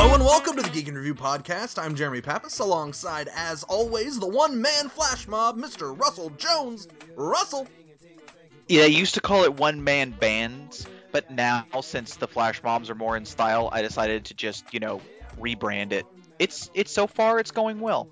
[0.00, 1.76] Hello and welcome to the Geek and Review podcast.
[1.76, 5.98] I'm Jeremy Pappas, alongside, as always, the one-man flash mob, Mr.
[5.98, 6.86] Russell Jones.
[7.16, 7.66] Russell.
[8.68, 12.90] Yeah, they used to call it one man bands, but now since the flash mobs
[12.90, 15.00] are more in style, I decided to just you know
[15.36, 16.06] rebrand it.
[16.38, 18.08] It's it's so far it's going well.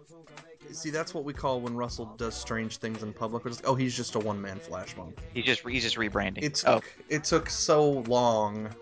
[0.73, 3.45] See, that's what we call when Russell does strange things in public.
[3.45, 5.12] We're just, oh, he's just a one-man flash mob.
[5.32, 6.42] He's just he's just rebranding.
[6.42, 8.74] It oh, took, it took so long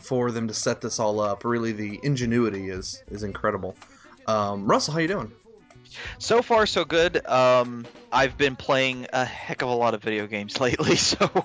[0.00, 1.44] for them to set this all up.
[1.44, 3.76] Really, the ingenuity is is incredible.
[4.26, 5.32] Um, Russell, how you doing?
[6.18, 7.24] so far so good.
[7.26, 11.44] Um, I've been playing a heck of a lot of video games lately, so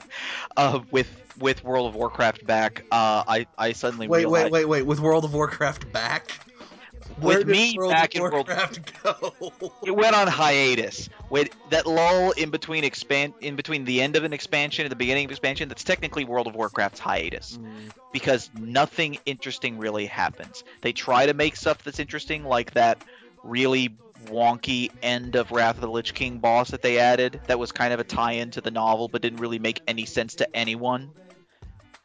[0.55, 4.65] uh, with with World of Warcraft back, uh, I I suddenly Wait, realized wait, wait,
[4.65, 4.81] wait.
[4.83, 6.46] With World of Warcraft back?
[7.19, 9.33] Where with me World back in World Warcraft go?
[9.85, 11.09] it went on hiatus.
[11.29, 14.95] With that lull in between expand in between the end of an expansion and the
[14.95, 20.63] beginning of expansion, that's technically World of Warcraft's hiatus Mm, because nothing interesting really happens.
[20.81, 23.01] They try to make stuff that's interesting, like that
[23.43, 27.39] really wonky end of Wrath of the Lich King boss that they added.
[27.47, 30.35] That was kind of a tie-in to the novel, but didn't really make any sense
[30.35, 31.11] to anyone.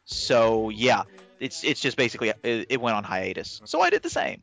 [0.05, 1.03] So yeah,
[1.39, 3.61] it's it's just basically it, it went on hiatus.
[3.65, 4.41] So I did the same.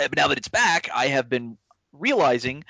[0.00, 1.56] Uh, But now that it's back, I have been
[1.92, 2.64] realizing,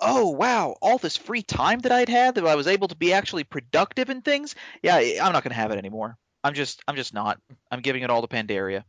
[0.00, 3.12] oh wow, all this free time that I'd had that I was able to be
[3.12, 4.54] actually productive in things.
[4.82, 6.16] Yeah, I'm not gonna have it anymore.
[6.44, 7.40] I'm just I'm just not.
[7.70, 8.84] I'm giving it all to Pandaria.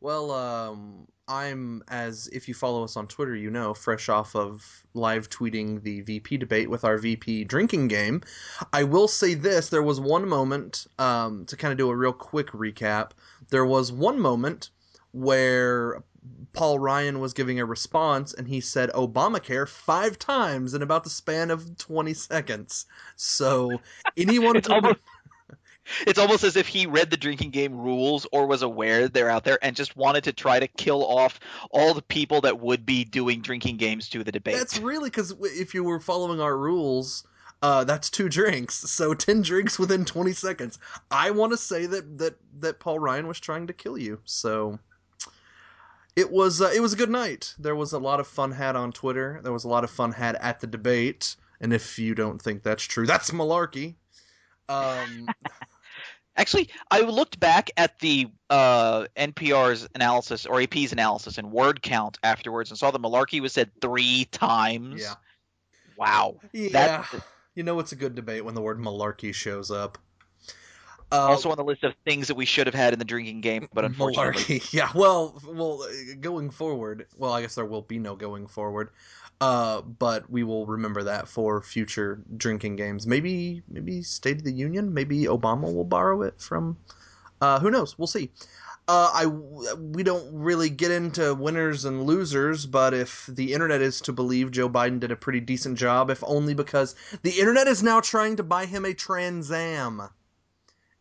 [0.00, 4.64] Well, um, I'm, as if you follow us on Twitter, you know, fresh off of
[4.94, 8.22] live tweeting the VP debate with our VP drinking game.
[8.72, 12.12] I will say this there was one moment, um, to kind of do a real
[12.12, 13.10] quick recap,
[13.50, 14.70] there was one moment
[15.12, 16.02] where
[16.52, 21.10] Paul Ryan was giving a response and he said Obamacare five times in about the
[21.10, 22.86] span of 20 seconds.
[23.16, 23.80] So,
[24.16, 25.00] anyone It's almost
[26.06, 29.44] it's almost as if he read the drinking game rules or was aware they're out
[29.44, 31.40] there and just wanted to try to kill off
[31.70, 34.56] all the people that would be doing drinking games to the debate.
[34.56, 37.26] That's really because if you were following our rules,
[37.62, 38.74] uh, that's two drinks.
[38.74, 40.78] So ten drinks within twenty seconds.
[41.10, 44.20] I want to say that that that Paul Ryan was trying to kill you.
[44.24, 44.78] So
[46.18, 47.54] it was uh, it was a good night.
[47.58, 49.40] There was a lot of fun had on Twitter.
[49.42, 51.36] There was a lot of fun had at the debate.
[51.60, 53.94] And if you don't think that's true, that's malarkey.
[54.68, 55.28] Um,
[56.36, 62.16] Actually, I looked back at the uh, NPR's analysis or AP's analysis and word count
[62.22, 65.02] afterwards and saw that malarkey was said three times.
[65.02, 65.14] yeah,
[65.96, 66.38] Wow.
[66.52, 66.68] yeah.
[66.72, 67.24] That-
[67.56, 69.98] You know it's a good debate when the word malarkey shows up.
[71.10, 73.40] Uh, also on the list of things that we should have had in the drinking
[73.40, 74.72] game, but unfortunately, Malarkey.
[74.72, 75.86] Yeah, well, well,
[76.20, 78.90] going forward, well, I guess there will be no going forward.
[79.40, 83.06] Uh, but we will remember that for future drinking games.
[83.06, 84.92] Maybe, maybe State of the Union.
[84.92, 86.76] Maybe Obama will borrow it from.
[87.40, 87.96] Uh, who knows?
[87.96, 88.30] We'll see.
[88.88, 94.00] Uh, I we don't really get into winners and losers, but if the internet is
[94.00, 97.82] to believe, Joe Biden did a pretty decent job, if only because the internet is
[97.82, 100.08] now trying to buy him a Trans Am.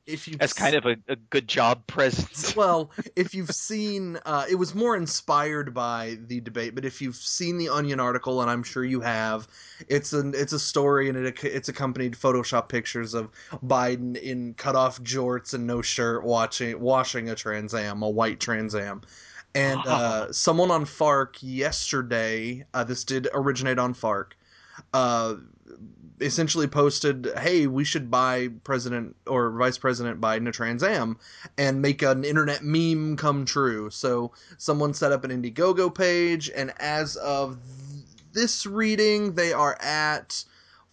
[0.08, 2.56] If you that's kind of a, a good job presence.
[2.56, 6.76] well, if you've seen, uh, it was more inspired by the debate.
[6.76, 9.50] But if you've seen the Onion article, and I'm sure you have,
[9.90, 13.30] it's an it's a story, and it it's accompanied Photoshop pictures of
[13.66, 18.40] Biden in cut off jorts and no shirt, watching washing a Trans Am, a white
[18.40, 19.02] Trans Am.
[19.56, 24.38] And uh, someone on Fark yesterday, uh, this did originate on Fark,
[24.94, 25.36] uh,
[26.20, 31.18] essentially posted, "Hey, we should buy President or Vice President Biden a Trans Am
[31.58, 36.74] and make an internet meme come true." So someone set up an Indiegogo page, and
[36.80, 40.44] as of th- this reading, they are at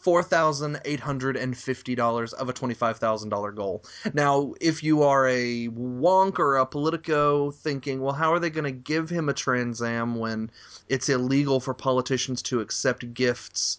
[0.05, 3.83] four thousand eight hundred and fifty dollars of a twenty-five thousand dollar goal.
[4.13, 8.65] Now, if you are a wonk or a Politico thinking, well, how are they going
[8.65, 10.51] to give him a Trans Am when
[10.91, 13.79] it's illegal for politicians to accept gifts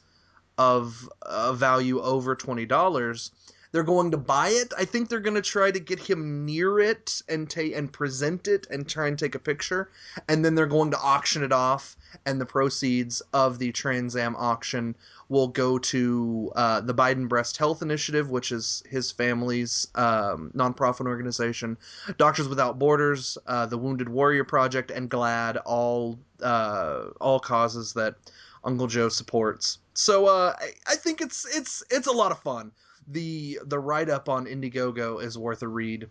[0.57, 3.29] of a value over twenty dollars?
[3.75, 4.71] They're going to buy it.
[4.77, 8.47] I think they're going to try to get him near it and take and present
[8.47, 9.89] it and try and take a picture,
[10.29, 14.33] and then they're going to auction it off, and the proceeds of the Trans Am
[14.37, 14.95] auction
[15.27, 21.05] will go to uh, the Biden Breast Health Initiative, which is his family's um, nonprofit
[21.05, 21.77] organization,
[22.17, 28.15] Doctors Without Borders, uh, the Wounded Warrior Project, and GLAAD, all uh, all causes that
[28.63, 29.79] Uncle Joe supports.
[29.95, 32.71] So uh, I, I think it's it's it's a lot of fun.
[33.07, 36.09] The the write up on Indiegogo is worth a read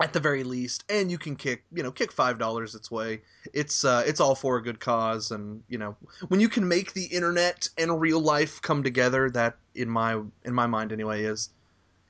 [0.00, 3.20] at the very least, and you can kick you know kick five dollars its way.
[3.52, 5.96] It's uh, it's all for a good cause, and you know
[6.28, 10.54] when you can make the internet and real life come together, that in my in
[10.54, 11.50] my mind anyway is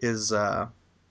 [0.01, 0.67] is uh,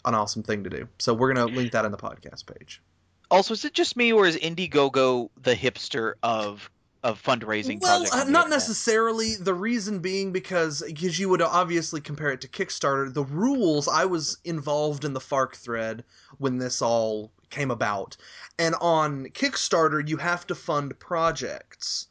[0.05, 0.87] an awesome thing to do.
[0.99, 2.81] So we're gonna link that in the podcast page.
[3.29, 6.69] Also, is it just me or is Indiegogo the hipster of
[7.03, 8.27] of fundraising well, projects?
[8.27, 9.35] uh, not necessarily.
[9.35, 13.13] The reason being because because you would obviously compare it to Kickstarter.
[13.13, 13.87] The rules.
[13.87, 16.03] I was involved in the Fark thread
[16.37, 18.17] when this all came about,
[18.59, 22.06] and on Kickstarter you have to fund projects.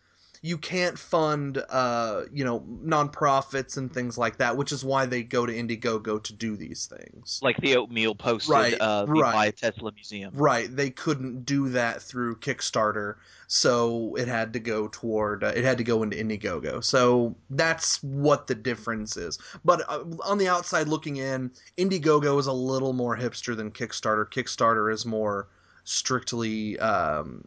[0.46, 5.24] You can't fund, uh, you know, nonprofits and things like that, which is why they
[5.24, 7.40] go to Indiegogo to do these things.
[7.42, 9.32] Like the oatmeal posted, Right, uh, the right.
[9.32, 10.32] Buy a Tesla Museum.
[10.36, 13.16] Right, they couldn't do that through Kickstarter,
[13.48, 16.84] so it had to go toward uh, it had to go into Indiegogo.
[16.84, 19.40] So that's what the difference is.
[19.64, 24.24] But uh, on the outside looking in, Indiegogo is a little more hipster than Kickstarter.
[24.30, 25.48] Kickstarter is more
[25.82, 27.44] strictly um,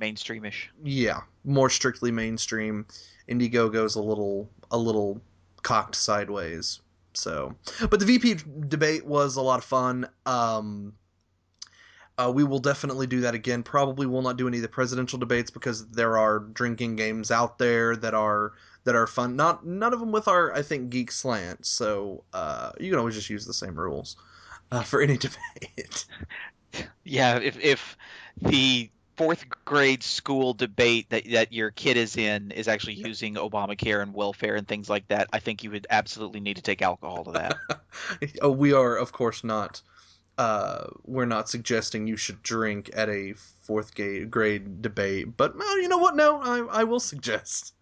[0.00, 0.68] Mainstreamish.
[0.82, 2.86] yeah, more strictly mainstream.
[3.28, 5.20] Indiegogo's a little a little
[5.62, 6.80] cocked sideways.
[7.14, 7.54] So,
[7.90, 8.36] but the VP
[8.68, 10.08] debate was a lot of fun.
[10.24, 10.94] Um,
[12.18, 13.62] uh, we will definitely do that again.
[13.62, 17.58] Probably will not do any of the presidential debates because there are drinking games out
[17.58, 18.52] there that are
[18.84, 19.36] that are fun.
[19.36, 21.66] Not none of them with our I think geek slant.
[21.66, 24.16] So uh, you can always just use the same rules
[24.70, 26.06] uh, for any debate.
[27.04, 27.96] Yeah, if if
[28.40, 34.02] the fourth grade school debate that that your kid is in is actually using Obamacare
[34.02, 37.24] and welfare and things like that, I think you would absolutely need to take alcohol
[37.24, 37.58] to that.
[38.42, 39.82] oh, we are of course not
[40.38, 45.78] uh, we're not suggesting you should drink at a fourth grade, grade debate but well,
[45.80, 47.74] you know what no I, I will suggest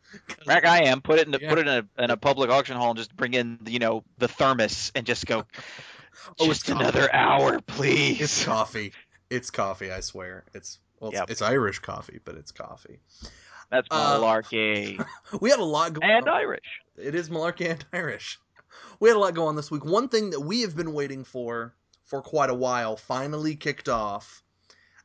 [0.44, 1.02] Heck, I am.
[1.02, 1.48] Put it in, a, Yeah.
[1.50, 4.02] put it in a, in a public auction hall and just bring in, you know,
[4.18, 5.44] the thermos and just go.
[6.40, 8.20] Oh, just another hour, please.
[8.20, 8.92] it's coffee
[9.30, 11.22] it's coffee i swear it's well Yep.
[11.24, 13.00] it's, it's irish coffee but it's coffee.
[13.70, 15.04] That's Uh, malarkey.
[15.40, 16.64] we had a lot going and on Irish.
[16.96, 18.38] it is malarkey and irish.
[19.00, 19.84] We had a lot going on this week.
[19.84, 21.74] One thing that we have been waiting for
[22.04, 24.42] for quite a while finally kicked off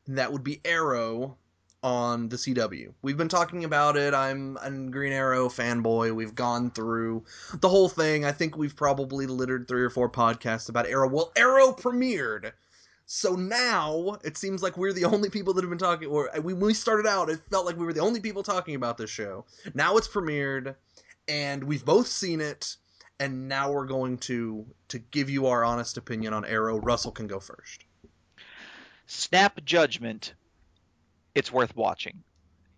[0.06, 1.36] and that would be arrow
[1.82, 4.12] on the cw we've been talking about it.
[4.12, 6.12] I'm a green arrow fanboy.
[6.16, 7.22] We've gone through
[7.60, 8.24] the whole thing.
[8.24, 11.08] I think we've probably littered three or four podcasts about arrow.
[11.08, 12.50] Well arrow premiered
[13.06, 16.40] so now it seems like we're the only people that have been talking or uh,
[16.40, 19.08] when we started out it felt like we were the only people talking about this
[19.08, 19.44] show.
[19.74, 20.74] Now it's premiered
[21.28, 22.76] and we've both seen it
[23.20, 26.78] and now we're going to to give you our honest opinion on arrow.
[26.78, 27.84] Russell can go first.
[29.06, 30.34] Snap Judgment,
[31.34, 32.24] it's worth watching.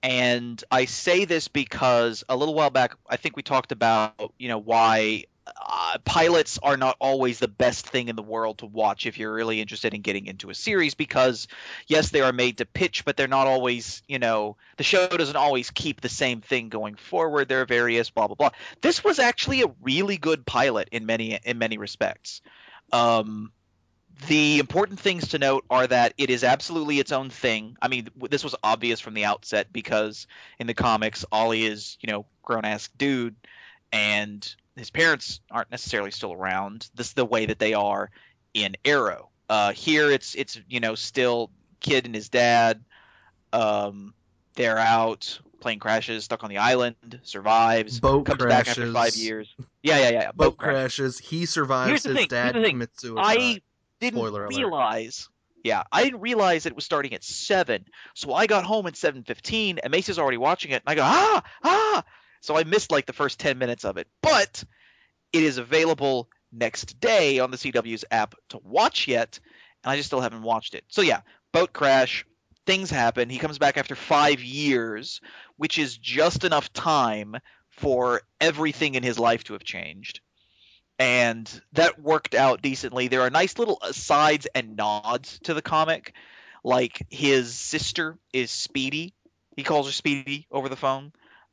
[0.02, 4.48] And I say this because a little while back, I think we talked about, you
[4.48, 5.24] know, why
[5.56, 9.32] uh, pilots are not always the best thing in the world to watch if you're
[9.32, 11.48] really interested in getting into a series because,
[11.86, 15.36] yes, they are made to pitch, but they're not always, you know, the show doesn't
[15.36, 17.48] always keep the same thing going forward.
[17.48, 18.50] There are various blah blah blah.
[18.80, 22.42] This was actually a really good pilot in many in many respects.
[22.92, 23.52] Um,
[24.26, 27.76] the important things to note are that it is absolutely its own thing.
[27.80, 30.26] I mean, this was obvious from the outset because
[30.58, 33.36] in the comics, Ollie is, you know, grown ass dude,
[33.92, 36.88] and his parents aren't necessarily still around.
[36.94, 38.10] This is the way that they are
[38.54, 39.30] in Arrow.
[39.48, 42.84] Uh, here, it's it's you know still kid and his dad.
[43.52, 44.14] Um,
[44.54, 45.40] they're out.
[45.60, 49.52] Plane crashes, stuck on the island, survives, boat comes crashes back after five years.
[49.82, 50.32] Yeah, yeah, yeah.
[50.32, 50.72] boat, crash.
[50.74, 52.74] crashes he survives Here's the his thing, dad here's the thing.
[52.74, 53.60] commits suicide I
[54.00, 54.56] didn't Spoiler alert.
[54.56, 55.28] realize.
[55.64, 57.86] Yeah, I didn't realize that it was starting at seven.
[58.14, 60.76] So I got home at seven fifteen, and Macy's already watching it.
[60.76, 62.04] And I go ah ah.
[62.40, 64.62] So I missed like the first ten minutes of it, but
[65.32, 69.38] it is available next day on the CW's app to watch yet,
[69.84, 70.84] and I just still haven't watched it.
[70.88, 71.20] So yeah,
[71.52, 72.24] boat crash,
[72.66, 73.28] things happen.
[73.28, 75.20] He comes back after five years,
[75.56, 77.36] which is just enough time
[77.70, 80.20] for everything in his life to have changed
[80.98, 83.08] and that worked out decently.
[83.08, 86.14] There are nice little asides and nods to the comic,
[86.64, 89.14] like his sister is Speedy.
[89.56, 91.12] He calls her Speedy over the phone.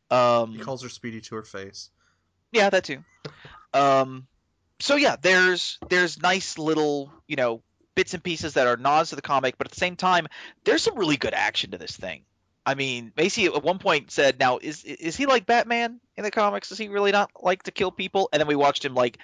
[0.10, 1.89] Um, he calls her speedy to her face
[2.55, 3.03] yeah, that too.
[3.75, 4.27] Um,
[4.79, 7.62] so yeah, there's there's nice little you know
[7.96, 10.27] bits and pieces that are nods to the comic, but at the same time,
[10.63, 12.24] there's some really good action to this thing.
[12.65, 16.32] I mean, Macy at one point said, "Now is is he like Batman in the
[16.32, 16.70] comics?
[16.70, 19.20] Does he really not like to kill people?" And then we watched him like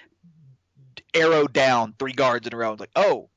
[1.14, 2.68] arrow down three guards in a row.
[2.68, 3.30] I was like, "Oh,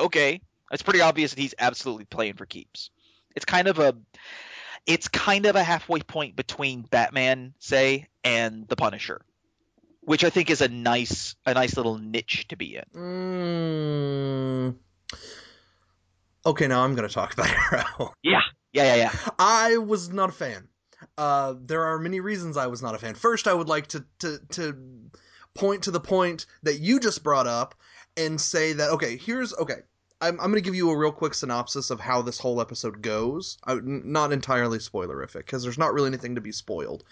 [0.00, 0.40] okay."
[0.70, 2.90] It's pretty obvious that he's absolutely playing for keeps.
[3.34, 3.94] It's kind of a
[4.86, 9.20] it's kind of a halfway point between Batman, say, and the Punisher,
[10.08, 12.84] which I think is a nice a nice little niche to be in.
[12.94, 14.74] Mm.
[16.46, 18.14] Okay, now I'm going to talk about Arrow.
[18.22, 18.40] Yeah,
[18.72, 19.12] yeah, yeah, yeah.
[19.38, 20.66] I was not a fan.
[21.18, 23.16] Uh, there are many reasons I was not a fan.
[23.16, 24.78] First, I would like to, to to
[25.54, 27.74] point to the point that you just brought up
[28.16, 29.80] and say that okay, here's okay.
[30.22, 33.02] I'm, I'm going to give you a real quick synopsis of how this whole episode
[33.02, 33.58] goes.
[33.64, 37.04] I, n- not entirely spoilerific because there's not really anything to be spoiled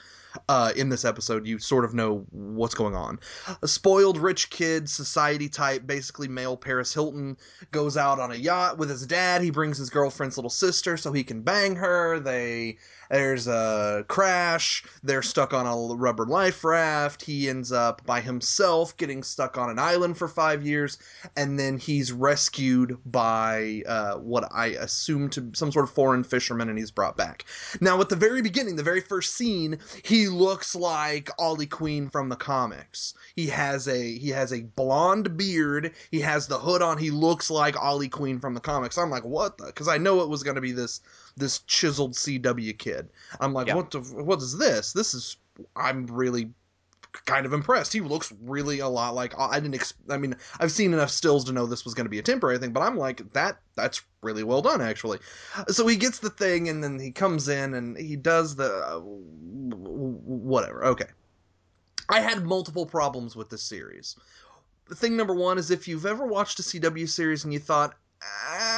[0.49, 1.47] uh, in this episode.
[1.47, 3.19] You sort of know what's going on.
[3.63, 7.37] A spoiled rich kid, society type, basically male Paris Hilton,
[7.71, 9.43] goes out on a yacht with his dad.
[9.43, 12.19] He brings his girlfriend's little sister so he can bang her.
[12.21, 12.79] They
[13.11, 14.85] there's a crash.
[15.03, 17.23] They're stuck on a rubber life raft.
[17.23, 20.99] He ends up by himself getting stuck on an island for five years,
[21.37, 26.69] and then he's rescued by uh, what I assume to some sort of foreign fisherman,
[26.69, 27.45] and he's brought back.
[27.81, 32.29] Now, at the very beginning, the very first scene, he looks like Ollie Queen from
[32.29, 33.15] the comics.
[33.35, 35.95] He has a he has a blonde beard.
[36.11, 36.99] He has the hood on.
[36.99, 38.99] He looks like Ollie Queen from the comics.
[38.99, 39.67] I'm like, what the?
[39.67, 41.01] Because I know it was going to be this
[41.37, 43.09] this chiseled CW kid.
[43.41, 44.93] I'm like, what the, what is this?
[44.93, 45.37] This is
[45.75, 46.51] I'm really
[47.25, 47.93] kind of impressed.
[47.93, 49.75] He looks really a lot like I didn't.
[49.75, 52.23] Ex- I mean, I've seen enough stills to know this was going to be a
[52.23, 53.59] temporary thing, but I'm like that.
[53.75, 55.19] That's really well done, actually.
[55.69, 59.01] So he gets the thing, and then he comes in and he does the uh,
[59.01, 60.85] whatever.
[60.85, 61.09] Okay,
[62.09, 64.17] I had multiple problems with this series.
[64.95, 67.95] Thing number one is if you've ever watched a CW series and you thought.
[68.23, 68.76] Ah,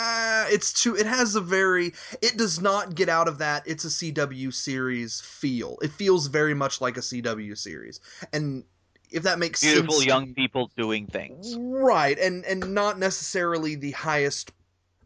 [0.50, 0.96] it's too.
[0.96, 1.94] It has a very.
[2.22, 3.62] It does not get out of that.
[3.66, 5.78] It's a CW series feel.
[5.82, 8.00] It feels very much like a CW series,
[8.32, 8.64] and
[9.10, 11.56] if that makes Beautiful sense, young people doing things.
[11.58, 14.52] right and and not necessarily the highest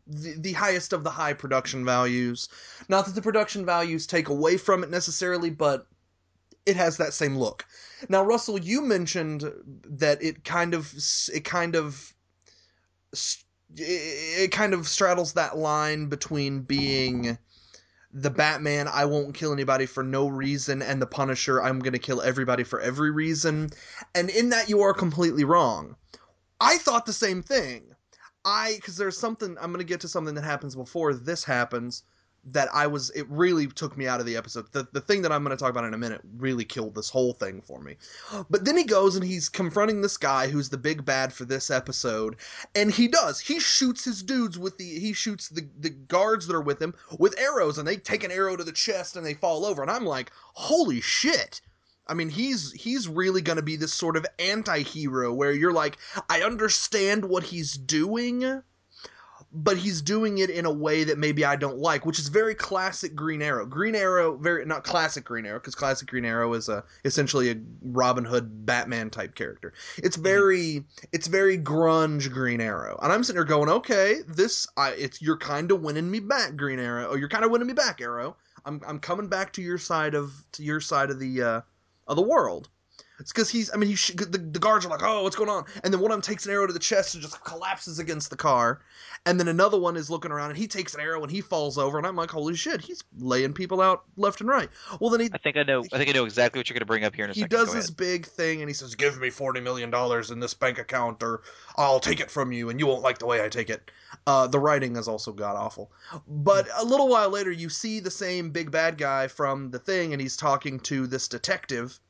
[0.06, 2.48] the, the highest of the high production values
[2.88, 5.86] not that the production values take away from it necessarily but
[6.66, 7.64] it has that same look
[8.08, 9.44] now russell you mentioned
[9.84, 10.92] that it kind of
[11.32, 12.12] it kind of
[13.76, 17.38] it kind of straddles that line between being
[18.12, 21.98] the Batman, I won't kill anybody for no reason, and the Punisher, I'm going to
[21.98, 23.70] kill everybody for every reason.
[24.14, 25.96] And in that, you are completely wrong.
[26.60, 27.94] I thought the same thing.
[28.44, 32.02] I, because there's something, I'm going to get to something that happens before this happens
[32.44, 34.66] that I was, it really took me out of the episode.
[34.72, 37.08] The, the thing that I'm going to talk about in a minute really killed this
[37.08, 37.96] whole thing for me.
[38.50, 41.70] But then he goes and he's confronting this guy who's the big bad for this
[41.70, 42.36] episode,
[42.74, 43.38] and he does.
[43.38, 46.94] He shoots his dudes with the, he shoots the, the guards that are with him
[47.18, 49.82] with arrows, and they take an arrow to the chest and they fall over.
[49.82, 51.60] And I'm like, holy shit.
[52.08, 55.96] I mean, he's he's really going to be this sort of anti-hero where you're like,
[56.28, 58.62] I understand what he's doing,
[59.54, 62.54] but he's doing it in a way that maybe I don't like, which is very
[62.54, 63.66] classic Green Arrow.
[63.66, 67.56] Green Arrow, very not classic Green Arrow, because classic Green Arrow is a essentially a
[67.82, 69.74] Robin Hood Batman type character.
[69.98, 74.90] It's very it's very grunge Green Arrow, and I'm sitting here going, okay, this I
[74.92, 77.74] it's you're kind of winning me back, Green Arrow, or you're kind of winning me
[77.74, 78.36] back, Arrow.
[78.64, 81.60] I'm I'm coming back to your side of to your side of the uh,
[82.08, 82.68] of the world.
[83.22, 83.72] It's because he's.
[83.72, 86.00] I mean, he sh- the, the guards are like, "Oh, what's going on?" And then
[86.00, 88.82] one of them takes an arrow to the chest and just collapses against the car.
[89.26, 91.78] And then another one is looking around and he takes an arrow and he falls
[91.78, 91.98] over.
[91.98, 94.68] And I'm like, "Holy shit!" He's laying people out left and right.
[94.98, 95.84] Well, then he I think I know.
[95.92, 97.42] I think I know exactly what you're going to bring up here in a he
[97.42, 97.56] second.
[97.56, 100.80] does this big thing and he says, "Give me forty million dollars in this bank
[100.80, 101.42] account, or
[101.76, 103.88] I'll take it from you, and you won't like the way I take it."
[104.26, 105.92] Uh, the writing is also god awful.
[106.26, 110.12] But a little while later, you see the same big bad guy from the thing,
[110.12, 112.00] and he's talking to this detective,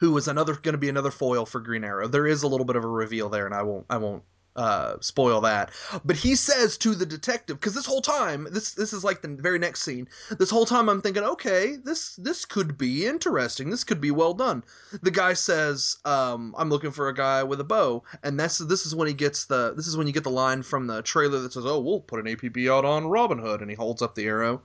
[0.00, 2.08] who is another going to be another foil for Green Arrow.
[2.08, 4.22] There is a little bit of a reveal there, and I won't I won't
[4.58, 5.70] uh, spoil that.
[6.04, 9.28] But he says to the detective, because this whole time, this this is like the
[9.28, 10.08] very next scene.
[10.36, 13.70] This whole time, I'm thinking, okay, this this could be interesting.
[13.70, 14.64] This could be well done.
[15.00, 18.84] The guy says, um, "I'm looking for a guy with a bow," and that's this
[18.84, 21.38] is when he gets the this is when you get the line from the trailer
[21.38, 24.16] that says, "Oh, we'll put an APB out on Robin Hood," and he holds up
[24.16, 24.62] the arrow.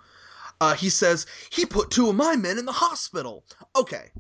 [0.60, 3.44] Uh, he says he put two of my men in the hospital.
[3.76, 4.12] Okay.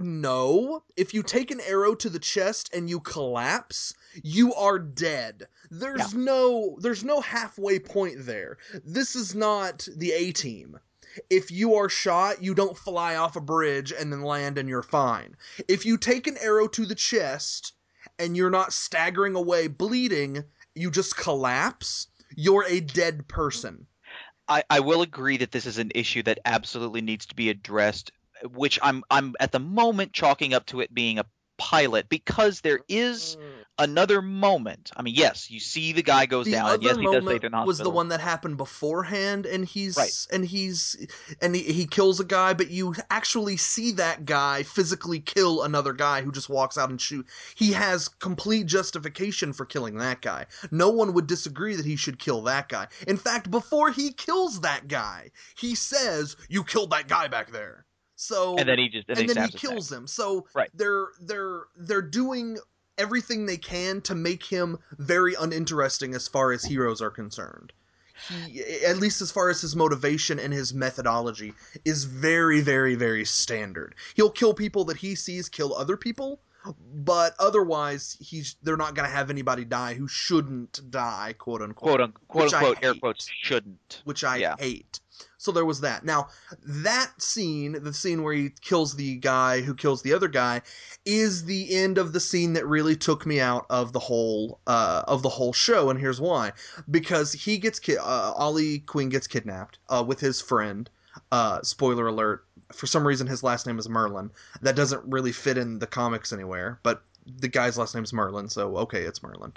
[0.00, 5.48] No, if you take an arrow to the chest and you collapse, you are dead.
[5.70, 8.58] There's no there's no halfway point there.
[8.84, 10.78] This is not the A team.
[11.30, 14.84] If you are shot, you don't fly off a bridge and then land and you're
[14.84, 15.36] fine.
[15.66, 17.72] If you take an arrow to the chest
[18.20, 23.86] and you're not staggering away bleeding, you just collapse, you're a dead person.
[24.48, 28.12] I, I will agree that this is an issue that absolutely needs to be addressed,
[28.44, 31.24] which I'm I'm at the moment chalking up to it being a
[31.58, 33.60] pilot because there is hmm.
[33.78, 34.90] another moment.
[34.96, 37.44] I mean, yes, you see the guy goes the down, other and yes, he does
[37.44, 40.26] in was the one that happened beforehand and he's Right.
[40.32, 40.96] and he's
[41.42, 45.92] and he, he kills a guy but you actually see that guy physically kill another
[45.92, 47.26] guy who just walks out and shoot.
[47.56, 50.46] He has complete justification for killing that guy.
[50.70, 52.86] No one would disagree that he should kill that guy.
[53.06, 57.84] In fact before he kills that guy he says you killed that guy back there
[58.20, 59.70] so and then he just and, and then he stabs his neck.
[59.72, 60.06] kills him.
[60.08, 60.70] So Right.
[60.74, 62.58] they're they're they're doing
[62.98, 67.72] everything they can to make him very uninteresting as far as heroes are concerned.
[68.28, 73.24] He, at least as far as his motivation and his methodology, is very, very, very
[73.24, 73.94] standard.
[74.16, 76.40] He'll kill people that he sees kill other people,
[76.92, 81.88] but otherwise he's they're not going to have anybody die who shouldn't die, quote unquote.
[81.88, 84.02] quote unquote, quote unquote air quotes shouldn't.
[84.04, 84.56] which I Yeah.
[84.58, 84.98] hate.
[85.40, 86.04] So there was that.
[86.04, 86.28] Now,
[86.64, 90.62] that scene, the scene where he kills the guy who kills the other guy,
[91.04, 95.04] is the end of the scene that really took me out of the whole uh,
[95.06, 96.52] of the whole show, and here's why:
[96.90, 100.90] because he gets ki- uh, Ollie Queen gets kidnapped uh, with his friend.
[101.30, 104.30] Uh, spoiler alert: for some reason, his last name is Merlyn.
[104.60, 108.50] That doesn't really fit in the comics anywhere, but the guy's last name is Merlyn,
[108.50, 109.54] so okay, it's Merlyn.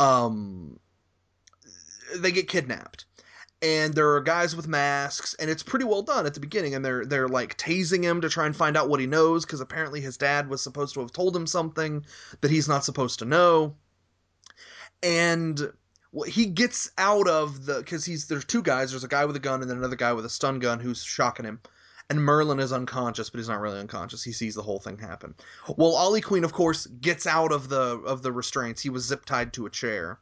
[0.00, 0.80] Um,
[2.16, 3.04] they get kidnapped
[3.62, 6.84] and there are guys with masks and it's pretty well done at the beginning and
[6.84, 10.00] they're they're like tasing him to try and find out what he knows because apparently
[10.00, 12.04] his dad was supposed to have told him something
[12.40, 13.74] that he's not supposed to know
[15.02, 15.72] and
[16.26, 19.40] he gets out of the because he's there's two guys there's a guy with a
[19.40, 21.60] gun and then another guy with a stun gun who's shocking him
[22.10, 24.24] and Merlyn is unconscious, but he's not really unconscious.
[24.24, 25.32] He sees the whole thing happen.
[25.76, 28.82] Well, Ollie Queen, of course, gets out of the of the restraints.
[28.82, 30.18] He was zip tied to a chair,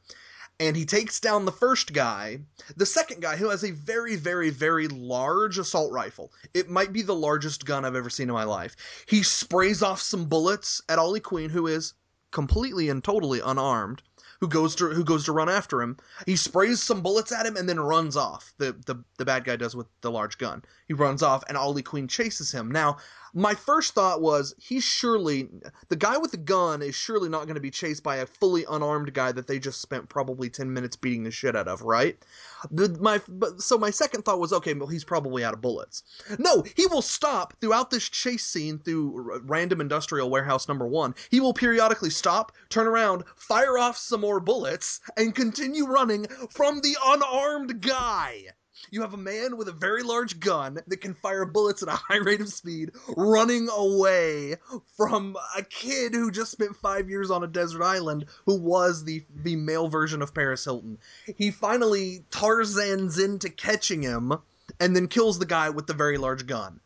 [0.61, 2.41] and he takes down the first guy.
[2.77, 6.33] The second guy, who has a very, very, very large assault rifle.
[6.55, 8.75] It might be the largest gun I've ever seen in my life.
[9.07, 11.95] He sprays off some bullets at Ollie Queen, who is
[12.33, 14.03] completely and totally unarmed.
[14.41, 15.97] Who goes to who goes to run after him?
[16.25, 18.55] He sprays some bullets at him and then runs off.
[18.59, 20.63] The the the bad guy does with the large gun.
[20.87, 22.71] He runs off and Ollie Queen chases him.
[22.71, 22.99] Now,
[23.35, 25.49] my first thought was he's surely
[25.89, 28.65] the guy with the gun is surely not going to be chased by a fully
[28.69, 32.23] unarmed guy that they just spent probably 10 minutes beating the shit out of, right?
[32.71, 36.03] The, my but, so my second thought was okay, well he's probably out of bullets.
[36.39, 41.15] No, he will stop throughout this chase scene through random industrial warehouse number 1.
[41.31, 46.81] He will periodically stop, turn around, fire off some more bullets and continue running from
[46.81, 48.45] the unarmed guy.
[48.91, 51.93] You have a man with a very large gun that can fire bullets at a
[52.09, 54.57] high rate of speed, running away
[54.97, 59.25] from a kid who just spent five years on a desert island, who was the
[59.43, 60.99] the male version of Paris Hilton.
[61.37, 64.33] He finally Tarzans into catching him,
[64.81, 66.81] and then kills the guy with the very large gun.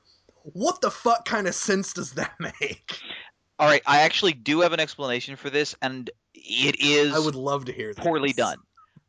[0.45, 2.99] What the fuck kind of sense does that make?
[3.59, 7.37] All right, I actually do have an explanation for this, and it is I would
[7.37, 8.05] love to hear that.
[8.05, 8.59] poorly done.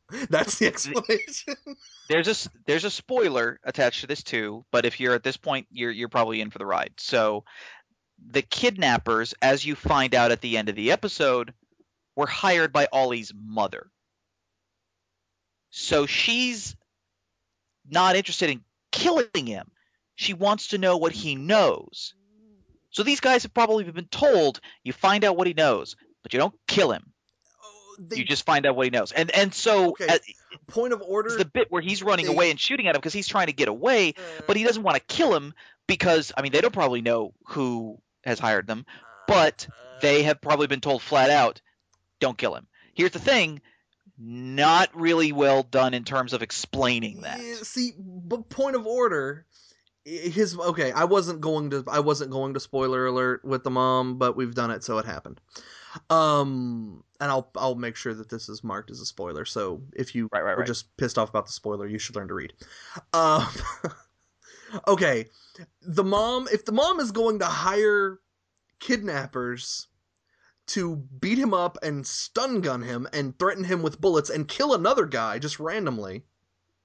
[0.30, 1.56] That's the explanation.
[2.10, 5.68] There's a there's a spoiler attached to this too, but if you're at this point,
[5.72, 6.92] you're you're probably in for the ride.
[6.98, 7.46] So,
[8.30, 11.54] the kidnappers, as you find out at the end of the episode,
[12.16, 13.90] were hired by Ollie's mother.
[15.70, 16.76] So she's
[17.90, 19.72] not interested in killing him.
[20.16, 22.14] She wants to know what he knows.
[22.92, 26.40] So these guys have probably been told you find out what he knows, but you
[26.40, 27.12] don't kill him.
[28.00, 29.12] They- You just find out what he knows.
[29.12, 30.18] And and so Okay, uh,
[30.68, 31.30] point of order.
[31.30, 33.48] it's the bit where he's running they- away and shooting at him because he's trying
[33.48, 34.44] to get away, uh-huh.
[34.48, 35.54] but he doesn't want to kill him
[35.88, 38.86] because I mean they don't probably know who has hired them,
[39.28, 39.68] but
[40.02, 40.28] they uh-huh.
[40.28, 41.62] have probably been told flat out,
[42.20, 42.68] don't kill him.
[42.94, 43.26] Here's the uh-huh.
[43.26, 43.62] thing,
[44.18, 47.40] not really well done in terms of explaining that.
[47.40, 49.46] See, but point of order.
[50.06, 50.92] His okay.
[50.92, 51.86] I wasn't going to.
[51.90, 55.06] I wasn't going to spoiler alert with the mom, but we've done it, so it
[55.06, 55.40] happened.
[56.10, 59.46] Um, and I'll I'll make sure that this is marked as a spoiler.
[59.46, 60.68] So if you Right, right, were right.
[60.68, 62.54] just pissed off about the spoiler, you should learn to read.
[63.14, 63.48] Um,
[64.88, 65.28] okay,
[65.82, 66.48] the mom.
[66.52, 68.20] If the mom is going to hire
[68.80, 69.88] kidnappers
[70.66, 74.74] to beat him up and stun gun him and threaten him with bullets and kill
[74.74, 76.24] another guy just randomly.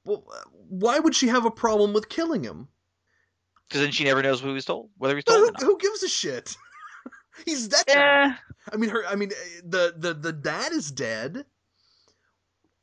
[0.05, 2.69] Well, why would she have a problem with killing him?
[3.69, 5.63] Because then she never knows who he's told, whether he's told or Who, not.
[5.63, 6.57] who gives a shit?
[7.45, 7.85] He's dead.
[7.89, 8.33] Eh,
[8.73, 9.07] I mean, her.
[9.07, 11.45] I mean, eh, the the the dad is dead.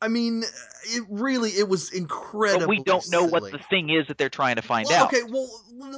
[0.00, 0.44] I mean,
[0.84, 2.60] it really it was incredible.
[2.60, 5.14] but we don't know what the thing is that they're trying to find well, out.
[5.14, 5.48] Okay, well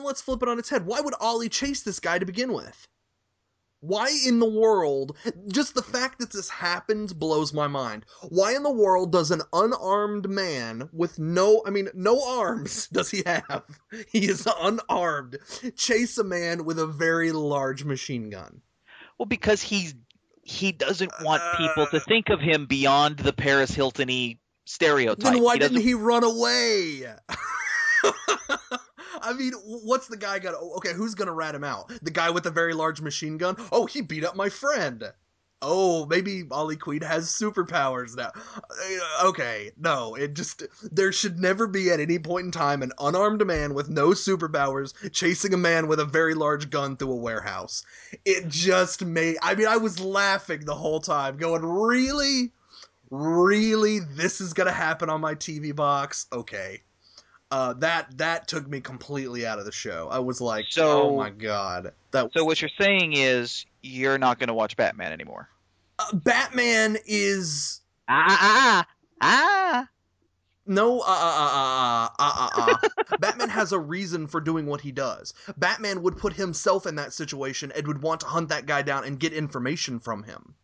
[0.03, 0.87] let's flip it on its head.
[0.87, 2.87] Why would Ollie chase this guy to begin with?
[3.81, 5.17] Why in the world?
[5.47, 8.05] Just the fact that this happens blows my mind.
[8.29, 13.09] Why in the world does an unarmed man with no, I mean, no arms does
[13.11, 13.62] he have?
[14.11, 15.38] He is unarmed.
[15.77, 18.61] Chase a man with a very large machine gun.
[19.19, 19.95] Well, because he's
[20.43, 21.91] he doesn't want people Uh.
[21.91, 25.19] to think of him beyond the Paris Hilton-y stereotype.
[25.35, 27.05] Then why he didn't he run away?
[29.22, 30.59] I mean, what's the guy gonna?
[30.76, 31.90] Okay, who's gonna rat him out?
[32.02, 33.57] The guy with the very large machine gun?
[33.72, 35.04] Oh, he beat up my friend.
[35.61, 38.31] oh, maybe Ollie Queen has superpowers now.
[38.57, 42.92] Uh, Okay, no, it just there should never be at any point in time an
[43.00, 47.16] unarmed man with no superpowers chasing a man with a very large gun through a
[47.16, 47.83] warehouse.
[48.24, 52.52] It just made I mean I was laughing the whole time going, "Really?
[53.11, 56.83] Really this is going to happen on my TV box?" Okay.
[57.51, 60.09] Uh, that that took me completely out of the show.
[60.11, 64.39] I was like, So- "Oh my god!" That So what you're saying is you're not
[64.39, 65.49] going to watch Batman anymore.
[65.99, 68.87] uh, Batman is Ah ah
[69.23, 69.89] ah.
[70.67, 72.77] No, uh, uh, uh, uh, uh, uh,
[73.09, 73.17] uh.
[73.21, 75.33] Batman has a reason for doing what he does.
[75.57, 79.05] Batman would put himself in that situation and would want to hunt that guy down
[79.05, 80.55] and get information from him.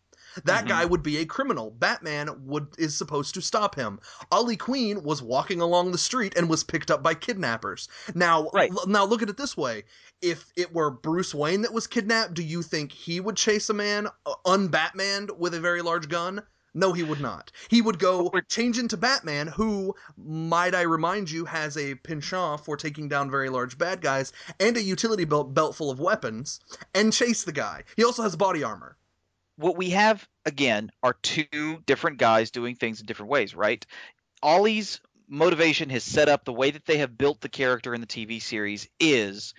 [0.44, 0.68] That Mhm.
[0.68, 1.70] guy would be a criminal.
[1.70, 4.01] Batman would is supposed to stop him.
[4.33, 7.88] Ollie Queen was walking along the street and was picked up by kidnappers.
[8.14, 8.70] Now, Right.
[8.73, 9.85] l- now look at it this way:
[10.20, 13.75] if it were Bruce Wayne that was kidnapped, do you think he would chase a
[13.75, 16.42] man uh, un-Batmaned with a very large gun?
[16.77, 17.53] No, he would not.
[17.68, 22.77] He would go change into Batman, who, might I remind you, has a penchant for
[22.77, 26.59] taking down very large bad guys and a utility belt, belt full of weapons,
[26.92, 27.85] and chase the guy.
[27.97, 28.97] He also has body armor.
[29.56, 33.84] What we have again are two different guys doing things in different ways, right?
[34.42, 38.40] Ollie's motivation, his setup, the way that they have built the character in the TV
[38.42, 39.54] series is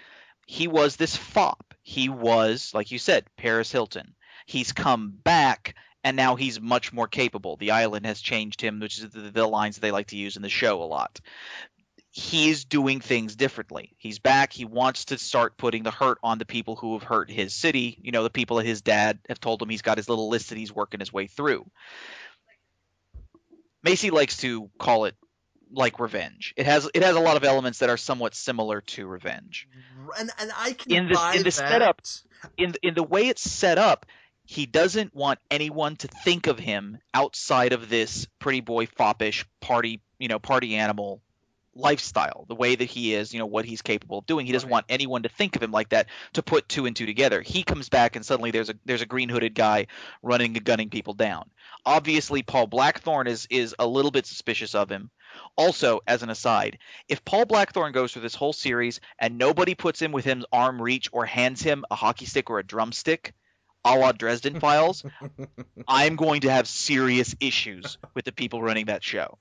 [0.46, 1.74] he was this fop.
[1.82, 4.16] He was, like you said, Paris Hilton.
[4.46, 7.56] He's come back and now he's much more capable.
[7.58, 10.44] The island has changed him, which is the, the lines they like to use in
[10.44, 11.20] the show a lot.
[12.18, 13.94] He's doing things differently.
[13.98, 14.54] He's back.
[14.54, 18.00] He wants to start putting the hurt on the people who have hurt his city.
[18.02, 20.48] You know, the people that his dad have told him he's got his little list
[20.48, 21.70] that he's working his way through.
[23.84, 25.16] Macy likes to call it
[25.70, 26.54] like revenge.
[26.56, 29.68] It has it has a lot of elements that are somewhat similar to revenge.
[30.18, 31.52] And and I can In the, in the that.
[31.52, 32.02] setup-
[32.56, 34.06] in in the way it's set up,
[34.46, 40.02] he doesn't want anyone to think of him outside of this pretty boy foppish party,
[40.18, 41.22] you know, party animal
[41.76, 42.46] lifestyle.
[42.48, 44.46] The way that he is, you know, what he's capable of doing.
[44.46, 47.06] He doesn't want anyone to think of him like that to put two and two
[47.06, 47.42] together.
[47.42, 49.88] He comes back and suddenly there's a there's a green hooded guy
[50.24, 51.50] running and gunning people down.
[51.86, 55.12] Obviously Paul Blackthorne is is a little bit suspicious of him.
[55.58, 56.78] Also, as an aside,
[57.10, 61.10] if Paul Blackthorne goes through this whole series and nobody puts him within arm reach
[61.12, 63.34] or hands him a hockey stick or a drumstick,
[63.84, 65.04] a la Dresden Files,
[65.88, 69.38] I'm going to have serious issues with the people running that show.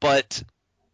[0.00, 0.42] But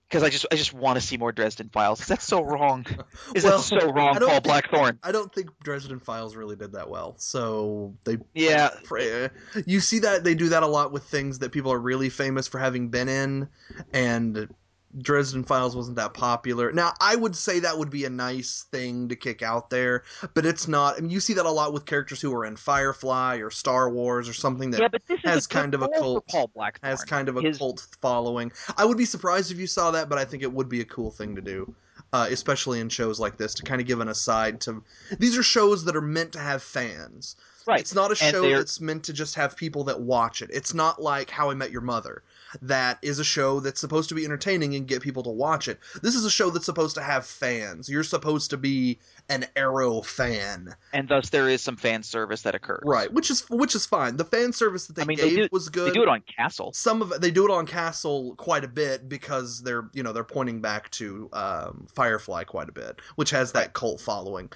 [0.08, 2.06] because I just I just want to see more Dresden Files.
[2.06, 2.86] That's so wrong.
[3.34, 4.98] Is Well, that so wrong, Paul think- Blackthorne?
[5.02, 7.14] I don't think Dresden Files really did that well.
[7.18, 9.28] So they Yeah, uh,
[9.66, 12.48] you see that they do that a lot with things that people are really famous
[12.48, 13.48] for having been in
[13.92, 14.48] and
[14.96, 16.72] Dresden Files wasn't that popular.
[16.72, 20.46] Now, I would say that would be a nice thing to kick out there, but
[20.46, 20.96] it's not.
[20.96, 23.90] I mean, you see that a lot with characters who are in Firefly or Star
[23.90, 26.90] Wars or something that yeah, but this has kind of a cult- Paul Blackthorne.
[26.90, 28.50] has kind of a His- cult following.
[28.78, 30.86] I would be surprised if you saw that, but I think it would be a
[30.86, 31.74] cool thing to do,
[32.14, 34.82] uh, especially in shows like this, to kind of give an aside to.
[35.18, 37.36] These are shows that are meant to have fans.
[37.66, 37.80] Right.
[37.80, 40.48] It's not a show that's meant to just have people that watch it.
[40.50, 42.22] It's not like How I Met Your Mother.
[42.62, 45.78] That is a show that's supposed to be entertaining and get people to watch it.
[46.02, 47.88] This is a show that's supposed to have fans.
[47.88, 52.54] You're supposed to be an Arrow fan, and thus there is some fan service that
[52.54, 52.82] occurs.
[52.86, 53.12] right?
[53.12, 54.16] Which is which is fine.
[54.16, 56.08] The fan service that they I mean, they gave do- was good They do it
[56.08, 56.72] on Castle.
[56.72, 60.12] some of it they do it on castle quite a bit because they're you know
[60.12, 64.50] they're pointing back to um, firefly quite a bit which has that cult following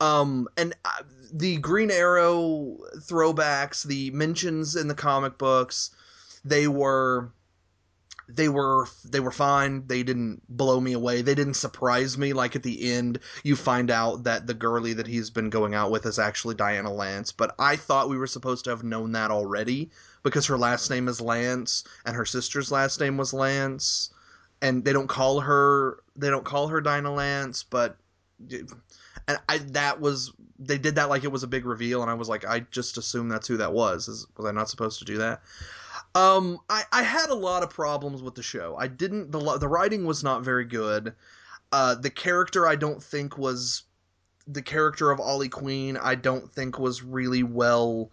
[0.00, 5.90] um, and uh, the green arrow throwbacks the mentions in the comic books
[6.46, 7.32] they were
[8.28, 9.86] they were they were fine.
[9.86, 11.22] They didn't blow me away.
[11.22, 12.32] They didn't surprise me.
[12.32, 15.90] Like at the end you find out that the girly that he's been going out
[15.90, 17.32] with is actually Dinah Lance.
[17.32, 19.90] But i thought we were supposed to have known that already
[20.22, 24.10] because her last name is Lance and her sister's last name was Lance.
[24.62, 27.96] And they don't call her they don't call her Dinah Lance but
[29.28, 32.14] and I that was they did that like it was a big reveal and I
[32.14, 34.08] was like I just assumed that's who that was.
[34.08, 35.42] Is, was I not supposed to do that
[36.16, 38.74] um I I had a lot of problems with the show.
[38.78, 41.14] I didn't the the writing was not very good.
[41.72, 43.82] Uh the character I don't think was
[44.46, 48.10] the character of Ollie Queen I don't think was really well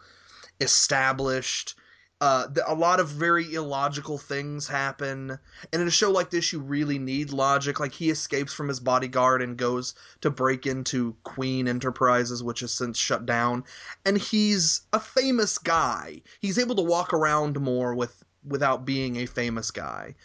[0.60, 1.76] established
[2.24, 5.38] uh, a lot of very illogical things happen,
[5.74, 7.82] and in a show like this, you really need logic.
[7.82, 12.72] Like he escapes from his bodyguard and goes to break into Queen Enterprises, which has
[12.72, 13.66] since shut down,
[14.06, 16.22] and he's a famous guy.
[16.40, 20.16] He's able to walk around more with without being a famous guy.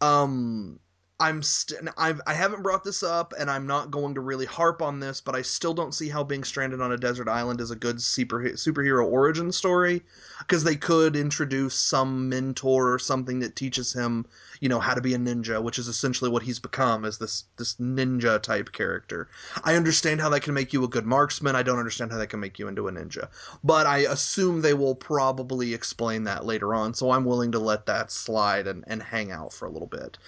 [0.00, 0.80] Um,
[1.20, 4.82] I'm st- I've I haven't brought this up, and I'm not going to really harp
[4.82, 7.70] on this, but I still don't see how being stranded on a desert island is
[7.70, 10.02] a good super superhero origin story,
[10.40, 14.26] because they could introduce some mentor or something that teaches him,
[14.60, 17.44] you know, how to be a ninja, which is essentially what he's become as this
[17.58, 19.28] this ninja type character.
[19.62, 21.54] I understand how that can make you a good marksman.
[21.54, 23.28] I don't understand how that can make you into a ninja,
[23.62, 26.92] but I assume they will probably explain that later on.
[26.92, 30.18] So I'm willing to let that slide and and hang out for a little bit.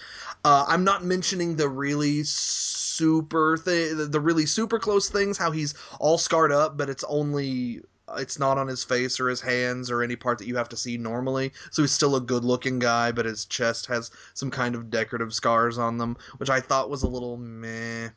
[0.45, 5.37] Uh, I'm not mentioning the really super thing, the really super close things.
[5.37, 7.81] How he's all scarred up, but it's only
[8.17, 10.77] it's not on his face or his hands or any part that you have to
[10.77, 11.51] see normally.
[11.71, 15.33] So he's still a good looking guy, but his chest has some kind of decorative
[15.33, 18.09] scars on them, which I thought was a little meh.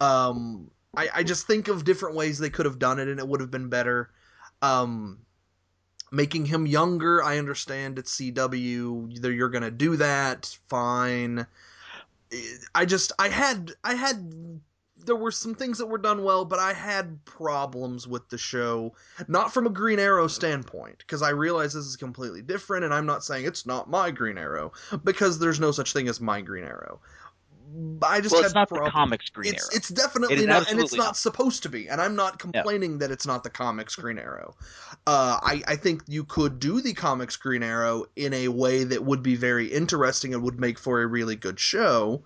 [0.00, 3.28] Um, I, I just think of different ways they could have done it and it
[3.28, 4.10] would have been better.
[4.62, 5.18] Um,
[6.10, 9.22] making him younger, I understand it's CW.
[9.22, 11.46] You're gonna do that, fine.
[12.74, 14.32] I just I had I had
[15.04, 18.94] there were some things that were done well, but I had problems with the show,
[19.28, 23.06] not from a Green Arrow standpoint, because I realize this is completely different, and I'm
[23.06, 24.72] not saying it's not my Green Arrow,
[25.04, 27.00] because there's no such thing as my Green Arrow.
[28.02, 29.76] I just well, had it's not prob- the comics Green it's, Arrow.
[29.76, 31.16] It's definitely It not, and it's not, not.
[31.16, 31.88] supposed to be.
[31.88, 34.54] And I'm not complaining that it's not the comics Green Arrow.
[35.06, 39.04] Uh, I, I think you could do the comics Green Arrow in a way that
[39.04, 42.22] would be very interesting and would make for a really good show.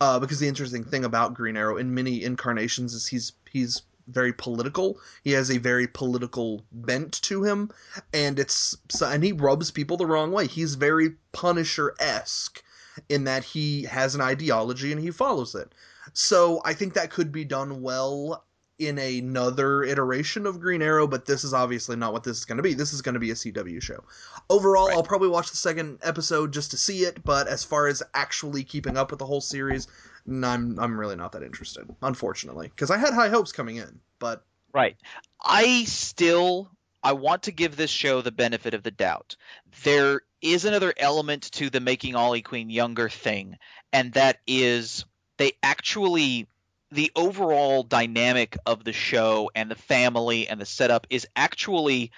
[0.00, 4.32] Uh, because the interesting thing about Green Arrow in many incarnations is he's he's very
[4.32, 4.98] political.
[5.24, 7.70] He has a very political bent to him,
[8.12, 10.46] and it's and he rubs people the wrong way.
[10.46, 12.62] He's very Punisher esque
[13.08, 15.72] in that he has an ideology and he follows it.
[16.12, 18.44] So I think that could be done well
[18.78, 22.58] in another iteration of Green Arrow, but this is obviously not what this is going
[22.58, 22.74] to be.
[22.74, 24.04] This is going to be a CW show.
[24.50, 24.94] Overall, Right.
[24.94, 28.62] I'll probably watch the second episode just to see it, but as far as actually
[28.62, 29.88] keeping up with the whole series,
[30.28, 34.44] I'm I'm really not that interested, unfortunately, because I had high hopes coming in, but
[34.72, 34.96] Right.
[35.42, 36.70] I still
[37.02, 39.36] I want to give this show the benefit of the doubt.
[39.84, 43.58] There is another element to the making Ollie Queen younger thing,
[43.92, 45.04] and that is
[45.36, 46.48] they actually
[46.90, 52.10] the overall dynamic of the show and the family and the setup is actually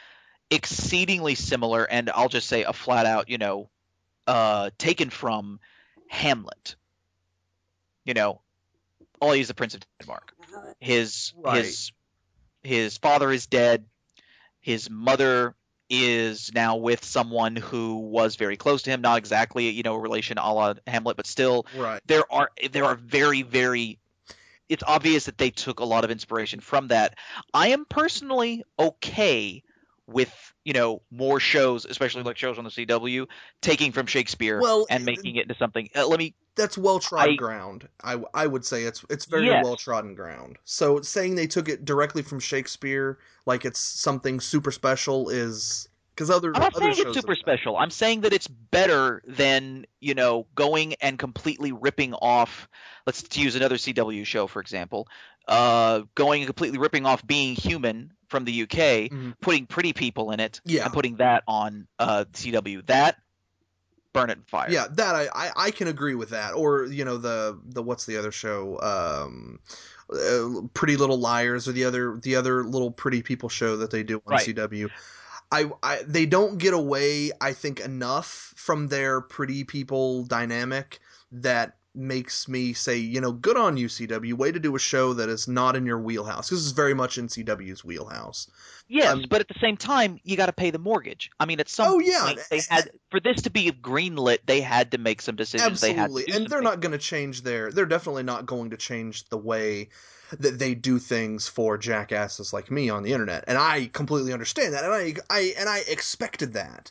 [0.50, 3.68] exceedingly similar and I'll just say a flat out, you know,
[4.26, 5.60] uh taken from
[6.08, 6.76] Hamlet.
[8.04, 8.40] You know,
[9.20, 10.34] Ollie is the Prince of Denmark.
[10.78, 11.64] His Right.
[11.64, 11.92] his
[12.62, 13.84] his father is dead.
[14.60, 15.54] His mother
[15.88, 19.98] is now with someone who was very close to him, not exactly, you know, a
[19.98, 22.00] relation a la Hamlet, but still right.
[22.06, 23.98] there are there are very very
[24.68, 27.18] it's obvious that they took a lot of inspiration from that.
[27.52, 29.64] I am personally okay
[30.06, 30.32] with
[30.64, 33.26] you know more shows, especially like shows on the CW,
[33.60, 35.88] taking from Shakespeare Well, and making it into something.
[35.94, 37.88] Uh, let me that's well trodden ground.
[38.02, 39.64] I I would say it's it's very Yes.
[39.64, 40.58] well trodden ground.
[40.64, 46.30] So saying they took it directly from Shakespeare, like it's something super special, is because
[46.30, 47.76] other I'm not other saying shows it's super special.
[47.76, 52.68] I'm saying that it's better than you know going and completely ripping off.
[53.06, 55.08] Let's to use another CW show for example.
[55.48, 59.34] Uh, going and completely ripping off Being Human from the UK, Mhm.
[59.40, 60.84] putting pretty people in it, Yeah.
[60.84, 62.82] and putting that on uh, CW.
[62.86, 63.16] That
[64.12, 64.70] burn it in fire.
[64.70, 66.54] Yeah, that I, I I can agree with that.
[66.54, 68.78] Or you know the the what's the other show?
[68.80, 69.60] Um,
[70.12, 74.02] uh, Pretty Little Liars, or the other the other little pretty people show that they
[74.02, 74.46] do on Right.
[74.46, 74.90] CW.
[75.52, 81.00] I, I they don't get away, I think, enough from their pretty people dynamic
[81.32, 84.34] that makes me say, you know, good on you, CW.
[84.34, 86.48] Way to do a show that is not in your wheelhouse.
[86.50, 88.48] This is very much in CW's wheelhouse.
[88.88, 91.30] Yes, Um, but at the same time, you got to pay the mortgage.
[91.38, 92.26] I mean, at some Oh, yeah.
[92.26, 95.80] point, they had for this to be greenlit, they had to make some decisions.
[95.80, 97.70] They had to Absolutely, do and they're not going to change their.
[97.70, 99.88] They're definitely not going to change the way
[100.38, 104.74] that they do things for jackasses like me on the internet, and I completely understand
[104.74, 106.90] that, and I, I and I expected that.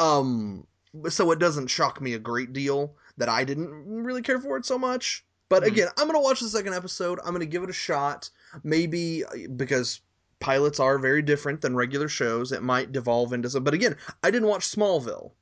[0.00, 0.66] Um,
[1.08, 4.64] so it doesn't shock me a great deal that I didn't really care for it
[4.64, 5.24] so much.
[5.48, 5.68] But Mhm.
[5.68, 7.18] again, I'm gonna watch the second episode.
[7.24, 8.30] I'm gonna give it a shot.
[8.64, 10.00] Maybe uh, because
[10.40, 13.64] pilots are very different than regular shows, it might devolve into some.
[13.64, 15.32] But again, I didn't watch Smallville,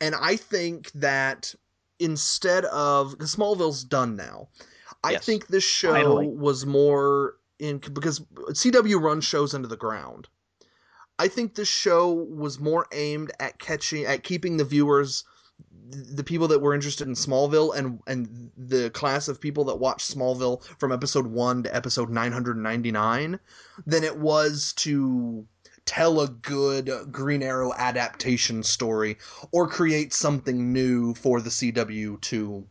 [0.00, 1.54] and I think that
[1.98, 4.48] instead of because Smallville's done now,
[5.02, 6.26] I Yes, think this show finally.
[6.28, 8.20] was more in because
[8.52, 10.28] CW runs shows into the ground.
[11.18, 15.24] I think this show was more aimed at catching at keeping the viewers
[15.88, 20.14] the people that were interested in Smallville and and the class of people that watched
[20.14, 23.38] Smallville from episode 1 to episode 999
[23.86, 25.46] than it was to
[25.84, 29.16] tell a good Green Arrow adaptation story
[29.52, 32.66] or create something new for the CW to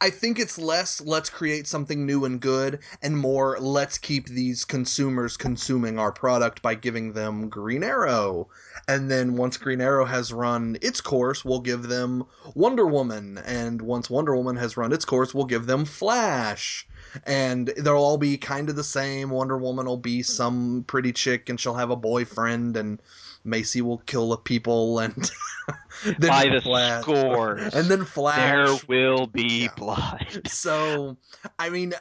[0.00, 4.64] I think it's less let's create something new and good and more let's keep these
[4.64, 8.48] consumers consuming our product by giving them Green Arrow.
[8.86, 13.38] And then once Green Arrow has run its course, we'll give them Wonder Woman.
[13.38, 16.86] And once Wonder Woman has run its course, we'll give them Flash.
[17.24, 19.30] And they'll all be kind of the same.
[19.30, 23.00] Wonder Woman will be some pretty chick and she'll have a boyfriend and
[23.44, 25.14] Macy will kill the people and
[26.18, 27.74] then by the Flash, scores.
[27.74, 28.38] And then Flash.
[28.38, 29.74] There will be yeah.
[29.76, 30.42] blood.
[30.48, 31.16] So,
[31.58, 31.94] I mean,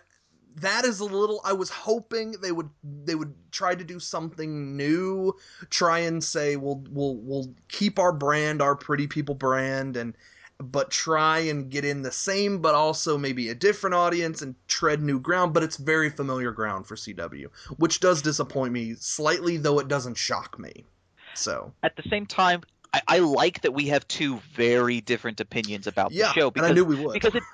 [0.58, 1.42] that is a little.
[1.44, 5.36] I was hoping they would they would try to do something new,
[5.70, 10.16] try and say we'll we'll we'll keep our brand, our pretty people brand, and
[10.60, 15.02] but try and get in the same but also maybe a different audience and tread
[15.02, 19.80] new ground but it's very familiar ground for cw which does disappoint me slightly though
[19.80, 20.86] it doesn't shock me
[21.34, 22.62] so at the same time,
[22.94, 26.70] I, I like that we have two very different opinions about yeah, the show because
[26.70, 27.44] and I knew we would because it.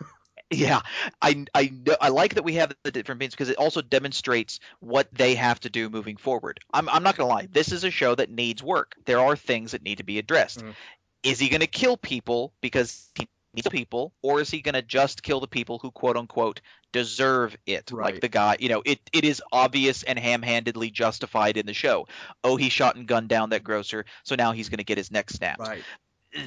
[0.52, 0.82] Yeah,
[1.22, 5.08] I I I like that we have the different opinions because it also demonstrates what
[5.14, 6.60] they have to do moving forward.
[6.74, 8.96] I'm I'm not gonna lie, this is a show that needs work.
[9.06, 10.64] There are things that need to be addressed.
[10.64, 10.74] Mm.
[11.22, 15.24] Is he gonna kill people because he the people, or is he going to just
[15.24, 17.92] kill the people who quote unquote deserve it?
[17.92, 18.14] Right.
[18.14, 21.74] Like the guy, you know, it, it is obvious and ham handedly justified in the
[21.74, 22.08] show.
[22.44, 25.12] Oh, he shot and gunned down that grocer, so now he's going to get his
[25.12, 25.62] neck snapped.
[25.62, 25.84] Right.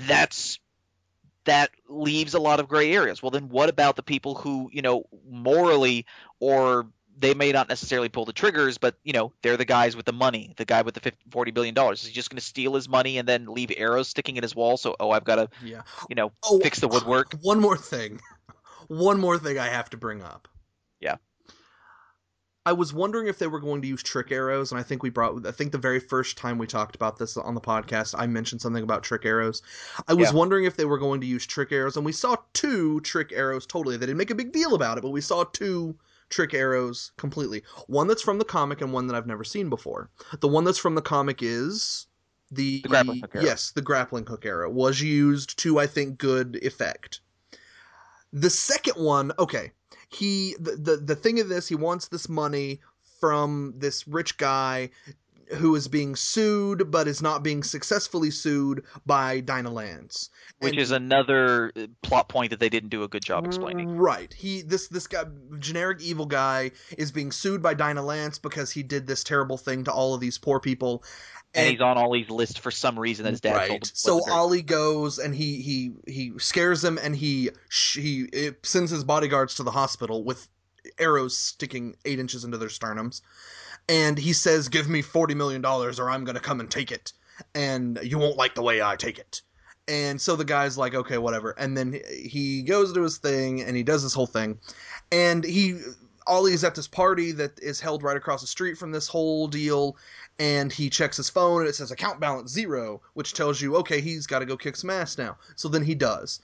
[0.07, 0.61] That's
[1.45, 3.23] that leaves a lot of gray areas.
[3.23, 6.07] Well, then what about the people who, you know, morally
[6.39, 6.87] or
[7.19, 10.13] they may not necessarily pull the triggers, but you know they're the guys with the
[10.13, 10.55] money.
[10.57, 12.89] The guy with the 50, 40 billion dollars is he just going to steal his
[12.89, 14.77] money and then leave arrows sticking in his wall?
[14.77, 15.83] So oh, I've got to yeah.
[16.09, 17.35] you know oh, fix the woodwork.
[17.43, 18.21] One more thing,
[18.89, 20.49] one more thing I have to bring up.
[21.01, 21.17] Yeah.
[22.65, 25.11] I was wondering if they were going to use trick arrows, and I think we
[25.11, 25.45] brought.
[25.45, 28.61] I think the very first time we talked about this on the podcast, I mentioned
[28.61, 29.63] something about trick arrows.
[30.07, 30.39] I was yeah.
[30.39, 33.67] wondering if they were going to use trick arrows, and we saw two trick arrows.
[33.67, 35.97] Totally, they didn't make a big deal about it, but we saw two
[36.33, 37.63] trick arrows completely.
[37.87, 40.11] One that's from the comic and one that I've never seen before.
[40.41, 42.09] The one that's from the comic is
[42.51, 43.45] the, the grappling hook arrow.
[43.45, 47.21] Yes, the grappling hook arrow was used to I think good effect.
[48.33, 49.73] The second one, okay.
[50.09, 52.81] He the, the the thing of this, he wants this money
[53.21, 54.91] from this rich guy
[55.55, 60.31] who is being sued but is not being successfully sued by Dinah Lance.
[60.59, 63.97] Which and, is another uh, plot point that they didn't do a good job explaining.
[63.97, 64.33] Right.
[64.33, 65.25] He this this guy
[65.59, 69.85] generic evil guy is being sued by Dinah Lance because he did this terrible thing
[69.85, 71.05] to all of these poor people.
[71.55, 73.69] And, and he's on Ollie's list for some reason that his dad right.
[73.69, 73.91] told him.
[73.93, 77.51] So Ollie goes and he he he scares him and he
[77.95, 80.49] he sends his bodyguards to the hospital with
[80.99, 83.21] arrows sticking eight inches into their sternums
[83.89, 87.13] and he says, "Give me forty million dollars, or I'm gonna come and take it,
[87.55, 89.43] and you won't like the way I take it."
[89.89, 93.77] And so the guy's like, "Okay, whatever." And then he goes to his thing, and
[93.77, 94.59] he does this whole thing,
[95.11, 95.81] and he
[96.27, 99.97] Ollie's at this party that is held right across the street from this whole deal,
[100.39, 104.01] and he checks his phone and it says account balance zero, which tells you, okay,
[104.01, 105.37] he's got to go kick some ass now.
[105.57, 106.41] So then he does.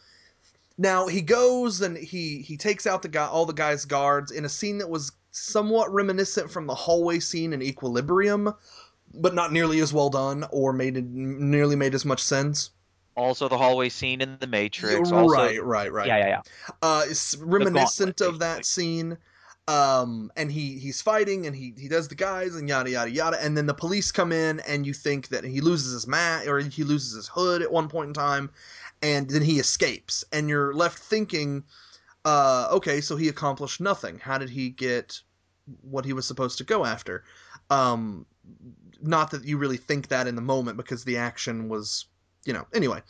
[0.77, 4.45] Now he goes and he he takes out the guy all the guy's guards in
[4.45, 8.55] a scene that was somewhat reminiscent from the hallway scene in Equilibrium,
[9.15, 12.71] but not nearly as well done or made nearly made as much sense.
[13.17, 15.11] Also, the hallway scene in The Matrix.
[15.11, 16.07] Also, right, right, right.
[16.07, 16.41] Yeah, yeah, yeah.
[16.83, 19.19] Uh, it's reminiscent of that scene.
[19.67, 23.45] Um, and he he's fighting and he he does the guys and yada yada yada,
[23.45, 26.59] and then the police come in and you think that he loses his mat or
[26.59, 28.49] he loses his hood at one point in time,
[29.03, 31.65] and then he escapes, and you're left thinking
[32.29, 34.19] uh, okay, so he accomplished nothing.
[34.19, 35.19] How did he get
[35.81, 37.25] what he was supposed to go after?
[37.71, 38.27] Um,
[39.01, 42.05] not that you really think that in the moment because the action was,
[42.45, 42.67] you know.
[42.75, 43.01] Anyway,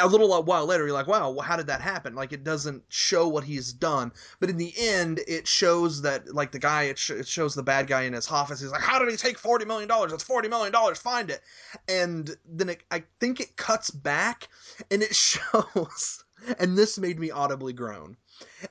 [0.00, 2.14] a little while later, you're like, wow, how did that happen?
[2.14, 6.50] Like, it doesn't show what he's done, but in the end, it shows that, like,
[6.50, 8.58] the guy, it, sh- it shows the bad guy in his office.
[8.62, 10.14] He's like, how did he take forty million dollars?
[10.14, 10.98] It's forty million dollars.
[10.98, 11.42] Find it.
[11.88, 14.48] And then it, I think it cuts back,
[14.90, 16.24] and it shows.
[16.58, 18.16] And this made me audibly groan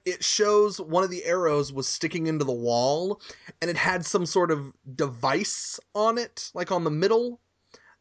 [0.06, 3.21] it shows one of the arrows was sticking into the wall
[3.62, 7.39] and it had some sort of device on it, like on the middle,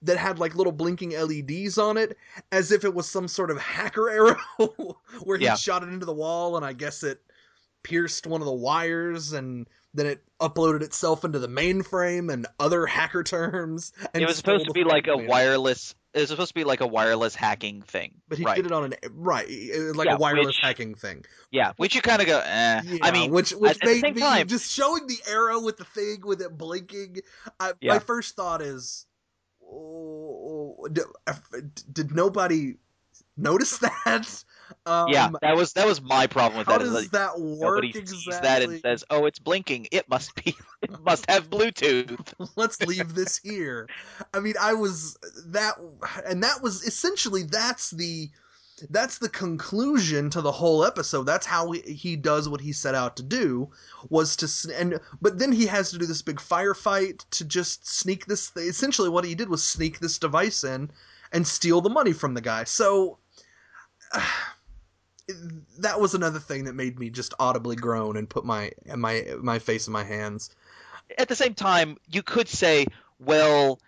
[0.03, 2.17] that had like little blinking LEDs on it,
[2.53, 5.55] as if it was some sort of hacker arrow where he yeah.
[5.55, 7.23] shot it into the wall and I guess it
[7.83, 12.85] pierced one of the wires and then it uploaded itself into the mainframe and other
[12.85, 13.93] hacker terms.
[14.13, 16.87] it was supposed to be like a wireless it was supposed to be like a
[16.87, 18.15] wireless hacking thing.
[18.29, 18.57] But he right.
[18.57, 19.47] did it on an right,
[19.95, 21.25] like yeah, a wireless which, hacking thing.
[21.51, 22.39] Yeah, which you kind of go.
[22.39, 22.83] Eh.
[22.85, 25.77] Yeah, I mean, which which at, made at me time, just showing the arrow with
[25.77, 27.19] the thing with it blinking.
[27.59, 27.95] I, yeah.
[27.95, 29.07] My first thought is,
[29.69, 31.05] oh, did,
[31.93, 32.77] did nobody
[33.37, 34.45] notice that.
[34.87, 36.87] Um, yeah, that was that was my problem with how that.
[36.87, 38.33] is does that work exactly?
[38.43, 39.89] that and says, "Oh, it's blinking.
[39.91, 40.55] It must be.
[40.83, 43.89] It must have Bluetooth." let's leave this here.
[44.35, 45.17] I mean, I was
[45.47, 45.77] that,
[46.27, 48.29] and that was essentially that's the
[48.91, 51.25] that's the conclusion to the whole episode.
[51.25, 53.71] That's how he, he does what he set out to do
[54.11, 58.27] was to and but then he has to do this big firefight to just sneak
[58.27, 58.53] this.
[58.57, 60.91] Essentially, what he did was sneak this device in
[61.33, 62.65] and steal the money from the guy.
[62.65, 63.19] So.
[65.79, 69.59] that was another thing that made me just audibly groan and put my my my
[69.59, 70.51] face in my hands.
[71.19, 72.87] At the same time, you could say,
[73.19, 73.81] "Well,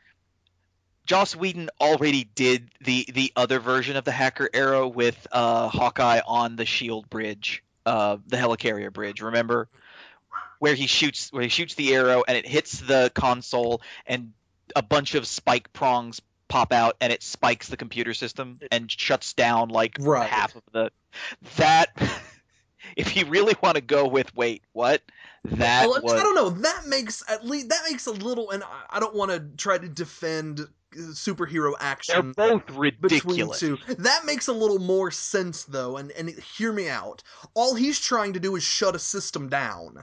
[1.06, 6.20] Joss Whedon already did the the other version of the hacker arrow with uh, Hawkeye
[6.26, 9.20] on the Shield bridge, uh, the helicarrier bridge.
[9.20, 9.68] Remember,
[10.58, 14.32] where he shoots where he shoots the arrow and it hits the console and
[14.74, 19.32] a bunch of spike prongs pop out and it spikes the computer system and shuts
[19.34, 20.28] down like Right.
[20.28, 20.90] half of the
[21.56, 21.90] that.
[22.96, 25.02] if you really want to go with wait, what?
[25.44, 26.50] That Well, was I don't know.
[26.50, 29.88] That makes at least that makes a little, and I- don't want to try to
[29.88, 33.60] defend uh, superhero they're action both between ridiculous.
[33.60, 33.78] two.
[33.98, 37.22] That makes a little more sense though, and and hear me out.
[37.54, 40.02] All he's trying to do is shut a system down.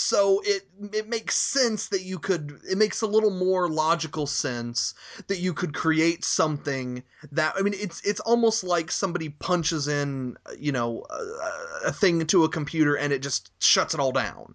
[0.00, 4.94] So it it makes sense that you could it makes a little more logical sense
[5.26, 10.36] that you could create something that I mean it's it's almost like somebody punches in
[10.56, 14.54] you know a, a thing to a computer and it just shuts it all down.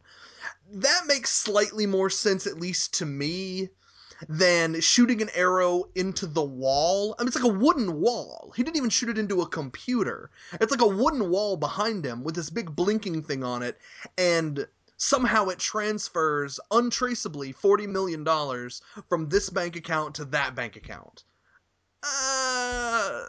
[0.72, 3.68] That makes slightly more sense at least to me
[4.30, 7.16] than shooting an arrow into the wall.
[7.20, 8.54] I mean, it's like a wooden wall.
[8.56, 10.32] He didn't even shoot it into a computer.
[10.62, 13.78] It's like a wooden wall behind him with this big blinking thing on it,
[14.18, 14.68] and
[14.98, 18.26] somehow it transfers untraceably $40 million
[19.10, 21.24] from this bank account to that bank account.
[22.04, 23.26] Uh,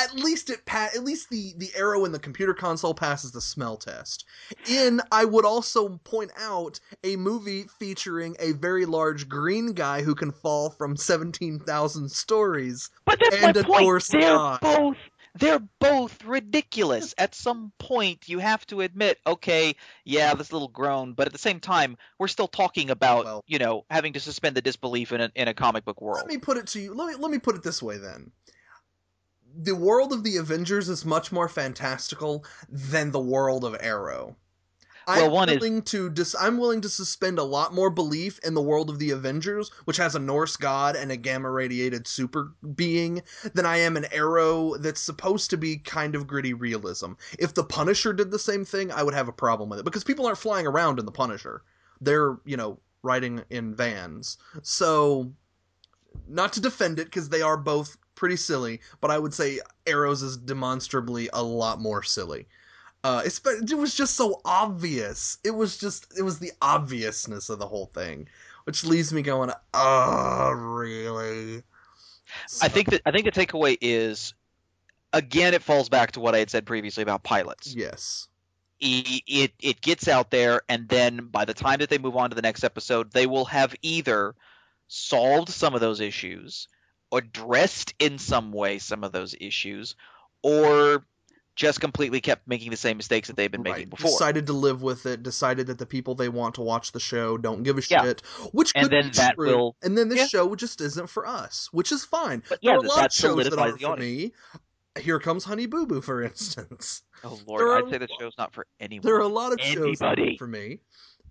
[0.00, 3.40] at least it pa- at least the the arrow in the computer console passes the
[3.40, 4.24] smell test.
[4.68, 10.14] In I would also point out a movie featuring a very large green guy who
[10.14, 12.90] can fall from 17,000 stories.
[13.04, 14.04] But that's and my a point.
[14.10, 14.60] They're god.
[14.60, 14.96] both
[15.34, 17.14] they're both ridiculous.
[17.16, 21.38] At some point, you have to admit, okay, yeah, this little groan, but at the
[21.38, 25.20] same time, we're still talking about, Well- you know, having to suspend the disbelief in
[25.20, 26.18] a, in a comic book world.
[26.18, 26.94] Let me put it to you.
[26.94, 28.32] Let me let me put it this way then.
[29.62, 34.36] The world of the Avengers is much more fantastical than the world of Arrow.
[35.16, 38.38] Well, I'm one is- willing to dis- I'm willing to suspend a lot more belief
[38.40, 42.06] in the world of the Avengers, which has a Norse god and a gamma radiated
[42.06, 43.22] super being,
[43.54, 47.12] than I am an Arrow that's supposed to be kind of gritty realism.
[47.38, 50.04] If the Punisher did the same thing, I would have a problem with it because
[50.04, 51.62] people aren't flying around in the Punisher.
[52.00, 54.38] They're, you know, riding in vans.
[54.62, 55.32] So
[56.28, 60.22] not to defend it because they are both pretty silly, but I would say Arrows
[60.22, 62.46] is demonstrably a lot more silly.
[63.02, 65.38] Uh, it was just so obvious.
[65.44, 68.28] It was just it was the obviousness of the whole thing,
[68.64, 71.62] which leaves me going, oh really?
[72.62, 74.34] I think that I think the takeaway is,
[75.12, 77.74] again, it falls back to what I had said previously about pilots.
[77.74, 78.28] yes,
[78.80, 82.30] E- it it gets out there and then by the time that they move on
[82.30, 84.34] to the next episode they will have either
[84.88, 86.66] solved some of those issues
[87.12, 89.96] addressed in some way some of those issues
[90.42, 91.04] or
[91.60, 93.90] just completely kept making the same mistakes that they've been making right.
[93.90, 95.22] before Decided to live with it.
[95.22, 98.02] Decided that the people they want to watch the show don't give a Yeah.
[98.02, 99.46] shit, which And could then be that true.
[99.54, 100.26] will- and then this Yeah.
[100.28, 102.42] show just isn't for us, which is fine.
[102.48, 104.32] but there yeah are a lot of shows that aren't for me.
[104.98, 107.02] Here comes Honey Boo Boo, for instance.
[107.24, 109.60] oh lord are- i'd say the show's not for anyone There are a lot of
[109.60, 110.22] shows that Anybody.
[110.28, 110.80] aren't for me.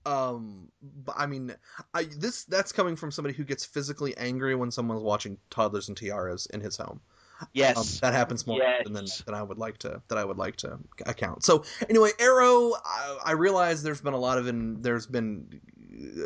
[0.05, 0.71] Um,
[1.03, 1.55] but I mean,
[1.95, 5.97] I this that's coming from somebody who gets physically angry when someone's watching toddlers and
[5.97, 7.01] tiaras in his home.
[7.53, 10.37] Yes Um, that happens more often than than I would like to that I would
[10.37, 11.43] like to account.
[11.43, 12.73] So anyway, Arrow.
[12.85, 15.61] I, I realize there's been a lot of in, there's been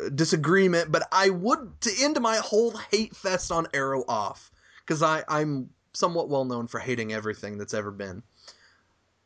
[0.05, 5.01] uh, disagreement, but I would to end my whole hate fest on Arrow off because
[5.01, 8.23] I I'm somewhat well known for hating everything that's ever been.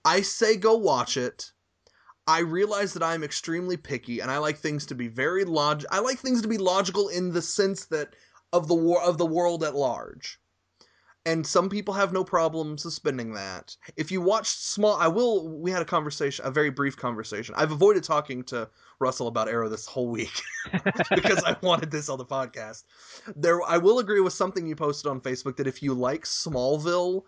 [0.05, 1.51] I say go watch it.
[2.27, 5.99] I realize that I'm extremely picky and I like things to be very log I
[5.99, 8.15] like things to be logical in the sense that
[8.51, 10.39] of the war of the world at large.
[11.27, 13.75] And some people have no problem suspending that.
[13.97, 17.53] If you watch small I will we had a conversation, a very brief conversation.
[17.57, 18.69] I've avoided talking to
[18.99, 20.41] Russell about Arrow this whole week
[21.13, 22.85] because I wanted this on the podcast.
[23.35, 27.23] There I will agree with something you posted on Facebook that if you like Smallville,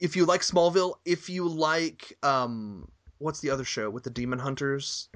[0.00, 2.88] if you like Smallville, if you like um
[3.18, 5.10] what's the other show with the demon hunters?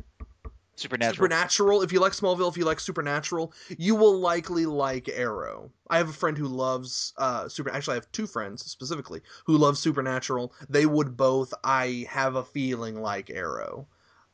[0.79, 1.15] Supernatural.
[1.15, 1.83] Supernatural.
[1.83, 5.71] If you like Smallville, if you like Supernatural, you will likely like Arrow.
[5.91, 7.71] I have a friend who loves uh Super.
[7.71, 10.53] Actually, I have two friends specifically who love Supernatural.
[10.69, 11.53] They would both.
[11.65, 13.87] I have a feeling like Arrow.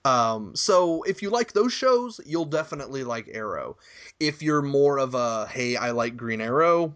[0.04, 3.78] Um, so if you like those shows, you'll definitely like Arrow.
[4.20, 6.94] If you're more of a hey, I like Green Arrow,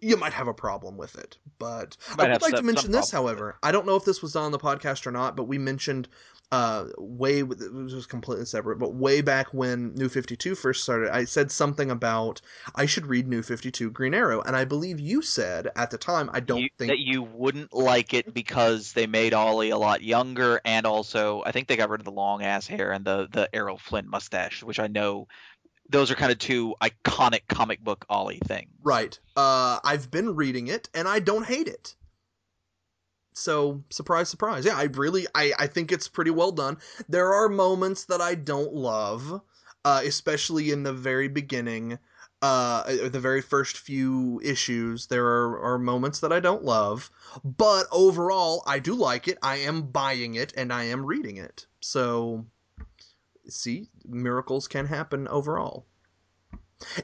[0.00, 1.36] you might have a problem with it.
[1.58, 3.40] But Might I would like to mention this, problem with it.
[3.40, 3.58] however.
[3.62, 6.08] I don't know if this was done on the podcast or not, but we mentioned
[6.50, 11.22] uh way it was completely separate but way back when new 52 first started i
[11.22, 12.40] said something about
[12.74, 16.30] i should read new 52 green arrow and i believe you said at the time
[16.32, 20.02] i don't you, think that you wouldn't like it because they made Ollie a lot
[20.02, 23.28] younger, and also I think they got rid of the long ass hair and the
[23.30, 25.28] the Errol Flynn mustache, which I know
[25.88, 28.70] those are kind of two iconic comic book Ollie things.
[28.82, 29.18] right.
[29.36, 31.94] Uh i've been reading it and i don't hate it.
[33.34, 34.64] So surprise surprise.
[34.64, 36.78] Yeah i really i i think it's pretty well done.
[37.08, 39.40] There are moments that i don't love
[39.84, 41.98] uh especially in the very beginning
[42.42, 45.06] uh the very first few issues.
[45.06, 47.10] There are, are moments that i don't love
[47.44, 49.38] but overall i do like it.
[49.42, 51.66] I am buying it and i am reading it.
[51.80, 52.46] So
[53.48, 55.86] see miracles can happen overall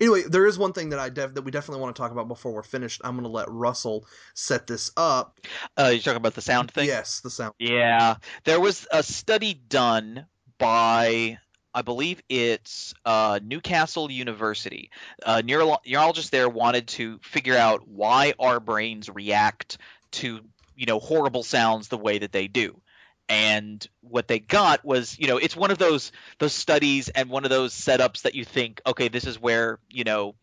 [0.01, 2.29] anyway there is one thing that i def- that we definitely want to talk about
[2.29, 5.39] before we're finished i'm going to let russell set this up
[5.77, 6.87] Uh, you're talking about the sound thing.
[6.87, 10.27] yes the sound Yeah, there was a study done
[10.59, 11.39] by,
[11.75, 14.91] I believe it's uh, Newcastle University.
[15.25, 19.79] Uh, neuro- neurologists there wanted to figure out why our brains react
[20.13, 20.41] to,
[20.77, 22.81] you know, horrible sounds the way that they do.
[23.29, 27.45] And what they got was, you know, it's one of those those studies and one
[27.45, 30.35] of those setups that you think, okay, this is where, you know,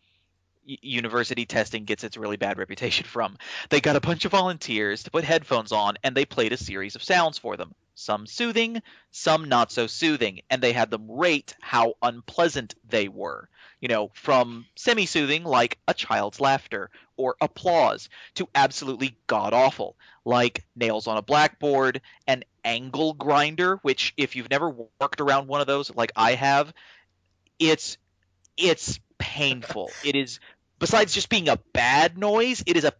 [0.64, 3.36] university testing gets its really bad reputation from.
[3.70, 6.94] They got a bunch of volunteers to put headphones on and they played a series
[6.96, 7.74] of sounds for them.
[7.94, 13.48] Some soothing, some not so soothing, and they had them rate how unpleasant they were.
[13.82, 19.96] You know, from semi soothing, like a child's laughter or applause, to absolutely god awful,
[20.24, 24.70] like nails on a blackboard, an angle grinder, which, if you've never
[25.00, 26.72] worked around one of those like I have,
[27.58, 27.98] it's
[28.56, 29.90] it's painful.
[30.04, 30.40] it is
[30.78, 32.92] besides just being a bad noise, it is a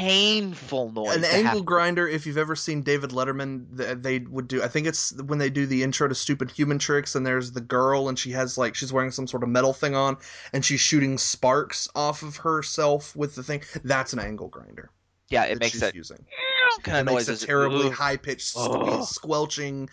[0.00, 1.16] painful noise.
[1.16, 3.66] an angle have- grinder if you've ever seen david letterman
[4.02, 7.14] they would do i think it's when they do the intro to stupid human tricks
[7.14, 9.94] and there's the girl and she has like she's wearing some sort of metal thing
[9.94, 10.16] on
[10.52, 14.90] and she's shooting sparks off of herself with the thing that's an angle grinder
[15.28, 16.18] yeah, it makes that using
[16.82, 17.42] kind it of makes noise.
[17.44, 19.04] a terribly high pitched Ugh.
[19.04, 19.88] squelching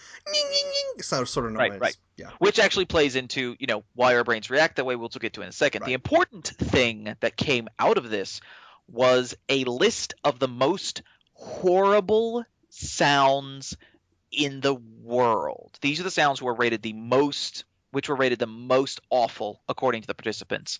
[1.00, 1.98] sound sort of noise Right, right.
[2.18, 5.20] yeah which actually plays into you know why our brains react that way which we'll
[5.20, 5.88] get to in a second Right.
[5.88, 8.42] the important thing that came out of this
[8.92, 11.02] was a list of the most
[11.34, 13.76] horrible sounds
[14.32, 18.40] in the world these are the sounds who were rated the most which were rated
[18.40, 20.80] the most awful according to the participants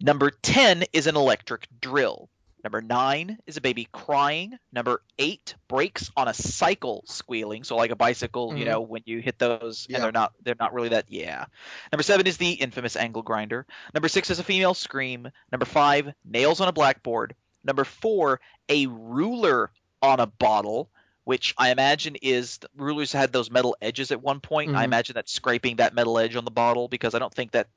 [0.00, 2.28] number 10 is an electric drill
[2.64, 4.58] Number nine is a baby crying.
[4.72, 7.62] Number eight, brakes on a cycle squealing.
[7.62, 8.68] So like a bicycle, you Mhm.
[8.68, 9.96] know, when you hit those Yeah.
[9.96, 11.44] and they're not they're not really that yeah.
[11.92, 13.66] Number seven is the infamous angle grinder.
[13.94, 15.30] Number six is a female scream.
[15.52, 17.36] Number five, nails on a blackboard.
[17.66, 20.90] Number four, a ruler on a bottle,
[21.24, 24.74] which I imagine is rulers had those metal edges at one point.
[24.74, 24.84] I Mhm.
[24.84, 27.68] imagine that scraping that metal edge on the bottle because I don't think that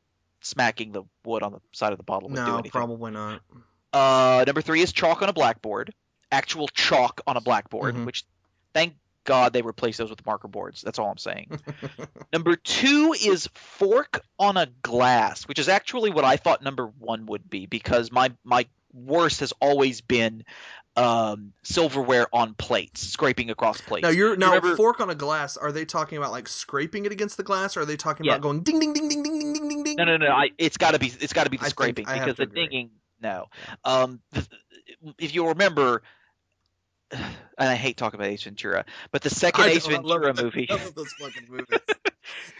[0.42, 2.72] smacking the wood on the side of the bottle would do no anything.
[2.72, 3.42] probably not
[3.92, 5.94] Uh, number three is chalk on a blackboard,
[6.32, 8.06] actual chalk on a blackboard, Mhm.
[8.06, 8.24] which
[8.72, 10.82] thank God they replaced those with marker boards.
[10.82, 11.50] That's all I'm saying.
[12.32, 17.26] number two is fork on a glass, which is actually what I thought number one
[17.26, 20.44] would be because my my worst has always been
[20.96, 24.04] um, silverware on plates, scraping across plates.
[24.04, 27.12] now you're now remember- fork on a glass are they talking about like scraping it
[27.12, 28.34] against the glass or are they talking Yeah.
[28.34, 30.28] about going ding ding ding ding ding ding ding ding ding No, no, no.
[30.32, 31.08] I, it's got to be.
[31.22, 32.68] It's got to be the I scraping because the agree.
[32.68, 32.90] dinging.
[33.22, 33.46] No.
[33.86, 34.48] Um, th-
[35.18, 36.02] if you remember,
[37.12, 37.24] and
[37.58, 41.12] I hate talking about Ace Ventura, but the second Ace love Ventura movie, love those
[41.14, 41.80] fucking movies.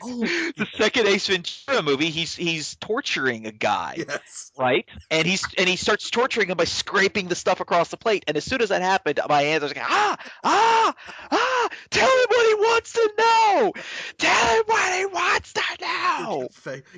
[0.02, 0.20] oh
[0.58, 4.52] the second Ace Ventura movie, he's he's torturing a guy, yes.
[4.58, 4.86] right?
[5.12, 8.24] And he's and he starts torturing him by scraping the stuff across the plate.
[8.28, 10.96] And as soon as that happened, my hands was like, ah, ah,
[11.32, 11.70] ah!
[11.92, 13.74] Tell him what he wants to know.
[14.18, 16.50] Tell him what he wants to know.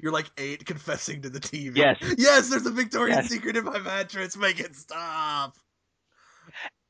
[0.01, 1.75] you're like eight confessing to the TV.
[1.75, 1.97] Yes.
[2.17, 3.29] Yes, there's a Victoria's Yes.
[3.29, 4.37] Secret in my mattress.
[4.37, 5.55] Make it stop.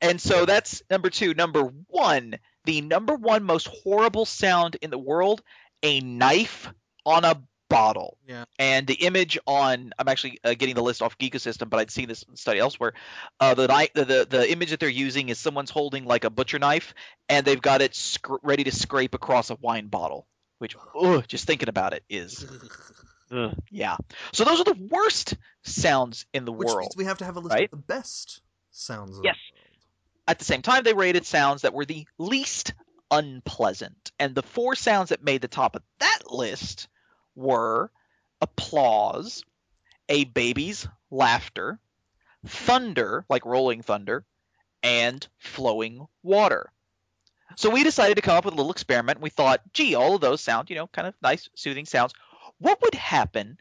[0.02, 1.32] And so that's number two.
[1.32, 2.34] Number one,
[2.64, 5.42] the number one most horrible sound in the world
[5.82, 6.68] a knife
[7.06, 8.18] on a bottle.
[8.26, 8.44] Yeah.
[8.58, 12.08] And the image on, I'm actually uh, getting the list off Geekosystem, but I'd seen
[12.08, 12.92] this study elsewhere.
[13.40, 16.30] Uh, the, knife, the, the the image that they're using is someone's holding like a
[16.30, 16.92] butcher knife,
[17.28, 20.26] and they've got it scr- ready to scrape across a wine bottle
[20.62, 22.46] which ugh, just thinking about it is
[23.32, 23.96] ugh, yeah.
[24.32, 25.34] So those are the worst
[25.64, 26.82] sounds in the Which world.
[26.82, 27.64] means we have to have a list right?
[27.64, 29.18] of the best sounds.
[29.24, 29.34] Yes.
[30.28, 32.74] At the same time, they rated sounds that were the least
[33.10, 36.88] unpleasant, and the four sounds that made the top of that list
[37.34, 37.90] were
[38.40, 39.44] applause,
[40.08, 41.78] a baby's laughter,
[42.46, 44.24] thunder, like rolling thunder,
[44.82, 46.70] and flowing water.
[47.56, 49.20] So we decided to come up with a little experiment.
[49.20, 52.14] We thought, gee, all of those sound, you know, kind of nice, soothing sounds.
[52.58, 53.58] What would happen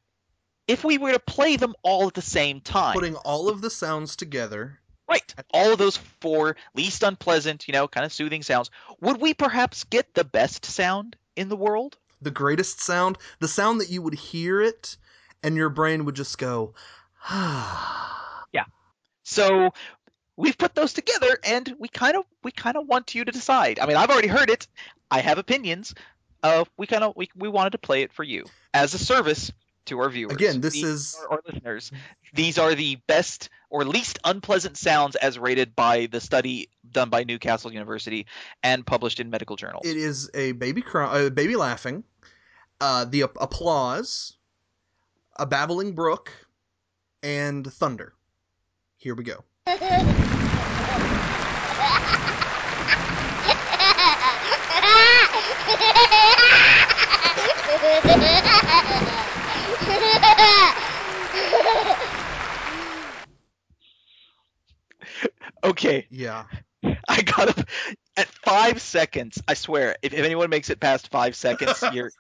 [0.67, 2.93] if we were to play them all at the same time?
[2.93, 4.79] Putting all of the sounds together.
[5.11, 5.35] Right.
[5.53, 8.71] All of those four least unpleasant, you know, kind of soothing sounds.
[9.01, 11.97] Would we perhaps get the best sound in the world?
[12.21, 14.95] The greatest sound, the sound that you would hear it,
[15.43, 16.75] and your brain would just go,
[17.27, 18.45] ah.
[18.53, 18.65] Yeah.
[19.23, 19.73] So
[20.37, 23.79] we've put those together and we kind of we kind of want you to decide.
[23.79, 24.67] I mean, I've already heard it.
[25.09, 25.93] I have opinions.
[26.41, 29.51] Uh, we kind of we, we wanted to play it for you as a service
[29.85, 30.33] to our viewers.
[30.35, 31.91] Again, this These is- our listeners.
[32.33, 37.23] These are the best or least unpleasant sounds as rated by the study done by
[37.23, 38.27] Newcastle University
[38.61, 39.85] and published in medical journals.
[39.85, 42.03] It is a baby cry, a baby laughing,
[42.81, 44.33] uh, the ap- applause,
[45.37, 46.31] a babbling brook,
[47.23, 48.13] and thunder.
[48.97, 49.43] Here we go.
[65.63, 66.45] okay, Yeah.
[67.07, 67.67] I got up
[68.17, 69.41] at five seconds.
[69.47, 72.11] I swear, if, if anyone makes it past five seconds, you're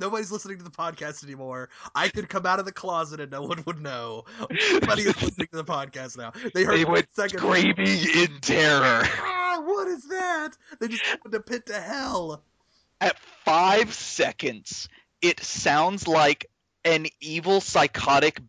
[0.00, 1.68] nobody's listening to the podcast anymore.
[1.94, 4.24] I could come out of the closet and no one would know.
[4.72, 6.32] Nobody is listening to the podcast now.
[6.54, 9.02] They heard They went screaming in terror.
[9.04, 10.50] Ah, what is that?
[10.80, 12.44] They just opened a pit to hell.
[13.00, 14.88] At five seconds,
[15.20, 16.46] it sounds like
[16.84, 18.40] an evil, psychotic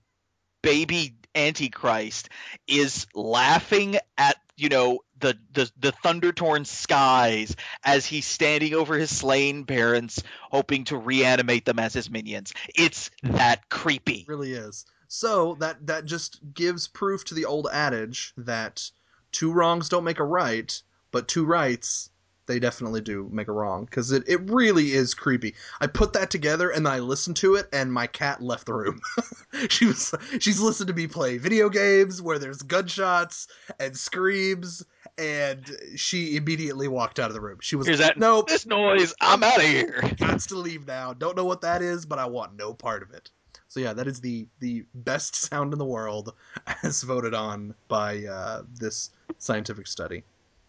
[0.61, 2.29] baby antichrist
[2.67, 8.97] is laughing at you know the the, the thunder torn skies as he's standing over
[8.97, 10.21] his slain parents
[10.51, 14.85] hoping to reanimate them as his minions it's that creepy It really is.
[15.07, 18.89] So that that just gives proof to the old adage that
[19.31, 20.81] two wrongs don't make a right,
[21.11, 22.09] but two rights
[22.45, 25.55] they definitely do make a wrong because it, it really is creepy.
[25.81, 29.01] I put that together and I listened to it and my cat left the room.
[29.69, 33.47] she was she's listened to me play video games where there's gunshots
[33.79, 34.85] and screams
[35.17, 37.59] and she immediately walked out of the room.
[37.61, 41.13] She was Here's that- nope, this noise i'm out of here got to leave now.
[41.13, 43.29] Don't know what that is, but I want no part of it.
[43.67, 46.33] So yeah, that is the the best sound in the world,
[46.83, 50.23] as voted on by uh, this scientific study.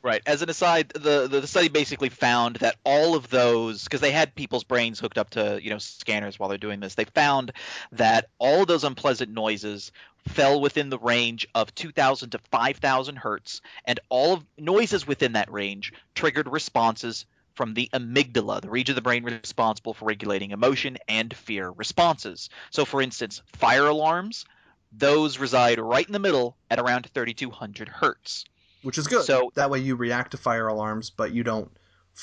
[0.05, 0.20] Right.
[0.26, 4.34] As an aside, the the study basically found that all of those, because they had
[4.34, 7.52] people's brains hooked up to you know scanners while they're doing this, they found
[7.92, 9.92] that all of those unpleasant noises
[10.28, 15.50] fell within the range of 2,000 to 5,000 hertz, and all of noises within that
[15.50, 17.24] range triggered responses
[17.55, 22.50] from the amygdala, the region of the brain responsible for regulating emotion and fear responses.
[22.70, 24.44] So, for instance, fire alarms,
[24.92, 28.44] those reside right in the middle at around 3,200 hertz.
[28.85, 29.24] Which is good.
[29.24, 31.70] So- that way you react to fire alarms, but you don't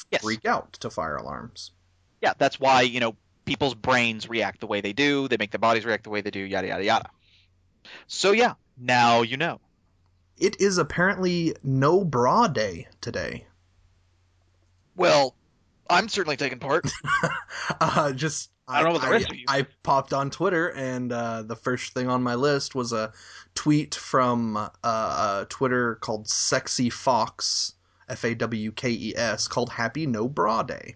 [0.09, 0.22] Yes.
[0.24, 1.72] freak out to fire alarms.
[2.22, 5.28] yeah, that's why you know people's brains react the way they do.
[5.28, 6.39] They make their bodies react the way they do.
[6.39, 7.09] Yada yada yada.
[8.07, 9.59] So yeah, now you know.
[10.38, 13.45] It is apparently no bra day today.
[14.95, 15.36] Well,
[15.89, 16.89] I'm certainly taking part.
[17.82, 19.45] uh, just I don't know about the rest of you.
[19.47, 23.11] I popped on Twitter, and uh, the first thing on my list was a
[23.53, 27.74] tweet from uh, a Twitter called Sexy Fox,
[28.09, 30.95] F A W K E S, called Happy No Bra Day.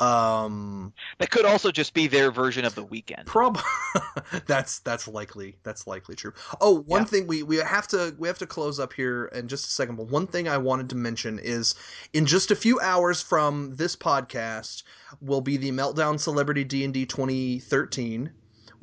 [0.00, 3.26] Um, that could also just be their version of the weekend.
[3.26, 3.60] prob
[4.46, 6.32] that's that's likely that's likely true.
[6.60, 7.06] Oh, one Yeah.
[7.06, 9.96] thing we we have to we have to close up here in just a second.
[9.96, 11.74] But one thing I wanted to mention is
[12.12, 14.82] in just a few hours from this podcast
[15.20, 18.30] will be the Meltdown Celebrity D and D 2013,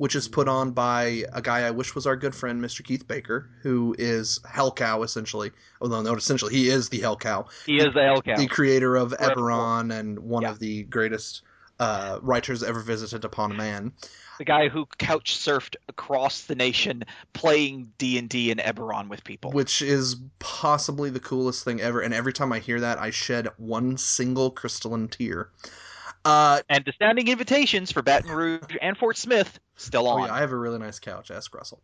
[0.00, 2.82] which is put on by a guy I wish was our good friend Mr.
[2.82, 5.50] Keith Baker, who is Hell Cow essentially.
[5.82, 8.38] Oh no, no, essentially he is the Hell Cow He is the Hellcat.
[8.38, 9.12] the creator of.
[9.20, 10.52] Eberron and one Yeah.
[10.52, 11.42] of the greatest
[11.80, 13.92] uh, writers ever visited upon a man.
[14.38, 19.22] the guy who couch surfed across the nation playing D and D and Eberron with
[19.24, 19.50] people.
[19.52, 22.00] which is possibly the coolest thing ever.
[22.00, 25.50] And every time I hear that, I shed one single crystalline tear.
[26.24, 30.26] Uh, and the standing invitations for Baton Rouge and Fort Smith Still Oh on.
[30.26, 31.30] yeah, I have a really nice couch.
[31.30, 31.80] Ask Russell.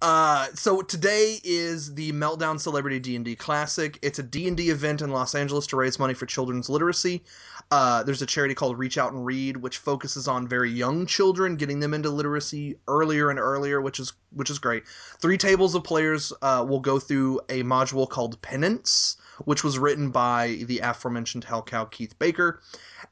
[0.00, 3.98] Uh, so today is the Meltdown Celebrity D and D Classic.
[4.00, 7.24] It's a D and D event in Los Angeles to raise money for children's literacy.
[7.72, 11.56] Uh, there's a charity called Reach Out and Read, which focuses on very young children,
[11.56, 14.86] getting them into literacy earlier and earlier, which is which is great.
[15.20, 20.10] Three tables of players uh, will go through a module called Penance, which was written
[20.10, 22.60] by the aforementioned Hellcow Keith Baker.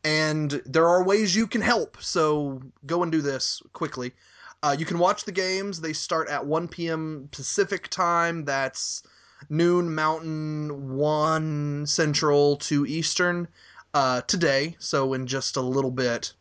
[0.05, 4.13] And there are ways you can help, so go and do this quickly.
[4.63, 5.81] Uh, you can watch the games.
[5.81, 7.29] They start at 1 p.m.
[7.33, 8.45] Pacific time.
[8.45, 9.03] That's
[9.49, 13.49] noon Mountain, 1 Central, 2 Eastern
[13.95, 14.77] uh, today.
[14.79, 16.35] So in just a little bit.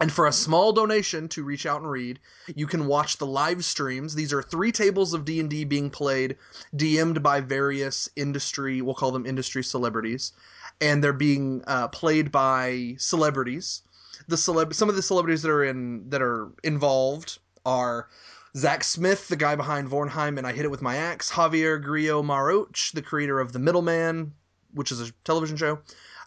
[0.00, 2.20] And for a small donation to reach out and read,
[2.54, 4.14] you can watch the live streams.
[4.14, 6.38] These are three tables of D&D being played,
[6.74, 10.32] DM'd by various industry, we'll call them industry celebrities,
[10.80, 13.82] and they're being uh, played by celebrities.
[14.26, 18.08] The celeb, some of the celebrities that are in that are involved are
[18.56, 22.22] Zak Smith, the guy behind Vornheim and I Hit It With My Axe, Javier Grillo
[22.22, 24.32] Marxuach, the creator of The Middleman,
[24.72, 25.78] which is a television show,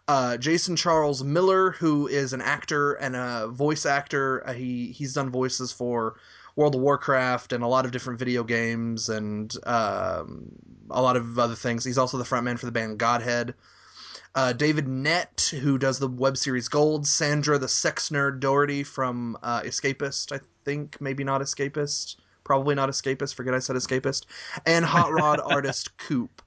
[0.07, 4.45] uh, Jason Charles Miller, who is an actor and a voice actor.
[4.47, 6.15] Uh, he he's done voices for
[6.55, 10.51] World of Warcraft and a lot of different video games and um,
[10.89, 11.83] a lot of other things.
[11.83, 13.55] He's also the frontman for the band Godhead.
[14.35, 17.07] Uh, David Nett, who does the web series Gold.
[17.07, 22.89] Sandra, the sex nerd Daugherty from uh, Escapist, I think, maybe not Escapist, probably not
[22.89, 23.35] Escapist.
[23.35, 24.25] Forget I said Escapist.
[24.65, 26.42] And Hot Rod artist Coop.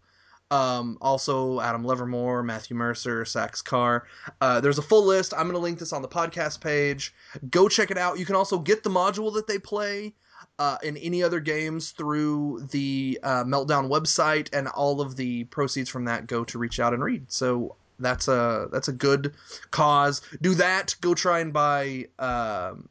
[0.50, 4.06] Um, also, Adam Livermore, Matthew Mercer, Sax Carr.
[4.40, 5.34] Uh, there's a full list.
[5.34, 7.14] I'm going to link this on the podcast page.
[7.50, 8.18] Go check it out.
[8.18, 10.14] You can also get the module that they play
[10.58, 15.90] uh, in any other games through the uh, Meltdown website, and all of the proceeds
[15.90, 17.30] from that go to reach out and read.
[17.30, 19.34] So that's a that's a good
[19.70, 20.22] cause.
[20.40, 20.94] Do that.
[21.00, 22.88] Go try and buy um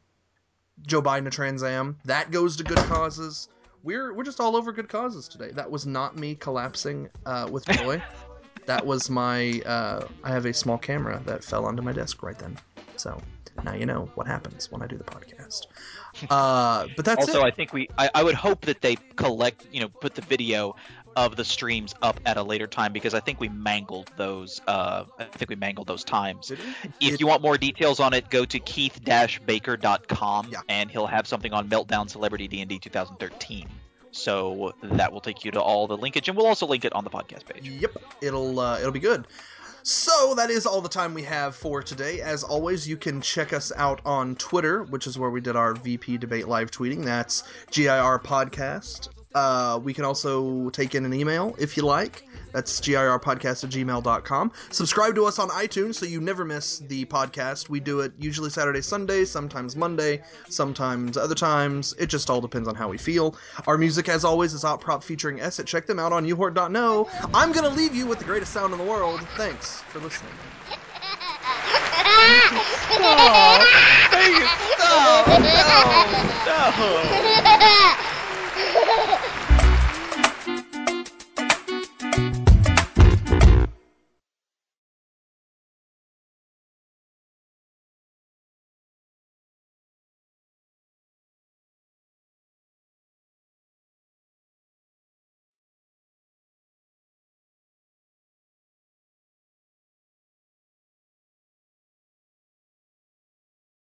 [0.82, 1.98] Joe Biden a Trans Am.
[2.04, 3.48] That goes to good causes
[3.86, 5.52] we're we're just all over good causes today.
[5.52, 8.02] That was not me collapsing uh, with joy.
[8.66, 9.62] that was my.
[9.64, 12.58] Uh, I have a small camera that fell onto my desk right then.
[12.96, 13.22] So
[13.64, 15.66] now you know what happens when I do the podcast.
[16.30, 17.44] Uh, but that's also, it.
[17.44, 17.88] I think we.
[17.96, 20.74] I, I would hope that they collect, you know, put the video
[21.16, 24.60] of the streams up at a later time because I think we mangled those.
[24.68, 26.52] Uh, I think we mangled those times.
[27.00, 30.60] If you want more details on it, go to keith-baker.com Yeah.
[30.68, 33.68] and he'll have something on Meltdown Celebrity D&D 2013.
[34.12, 37.04] So that will take you to all the linkage, and we'll also link it on
[37.04, 37.68] the podcast page.
[37.68, 39.26] Yep, it'll uh, it'll be good.
[39.82, 42.20] So that is all the time we have for today.
[42.20, 45.74] As always, you can check us out on Twitter, which is where we did our
[45.74, 47.04] VP debate live tweeting.
[47.04, 49.10] That's GIR Podcast.
[49.36, 52.26] Uh, we can also take in an email if you like.
[52.52, 54.50] That's girpodcast at gmail.com.
[54.70, 57.68] Subscribe to us on iTunes so you never miss the podcast.
[57.68, 61.94] We do it usually Saturday, Sunday, sometimes Monday, sometimes other times.
[61.98, 63.36] It just all depends on how we feel.
[63.66, 65.66] Our music, as always, is Op Prop featuring Esset.
[65.66, 67.06] Check them out on urort.no.
[67.34, 69.20] I'm going to leave you with the greatest sound in the world.
[69.36, 70.32] Thanks for listening.
[72.88, 73.58] Stop!
[76.78, 77.96] No!
[77.96, 78.02] No!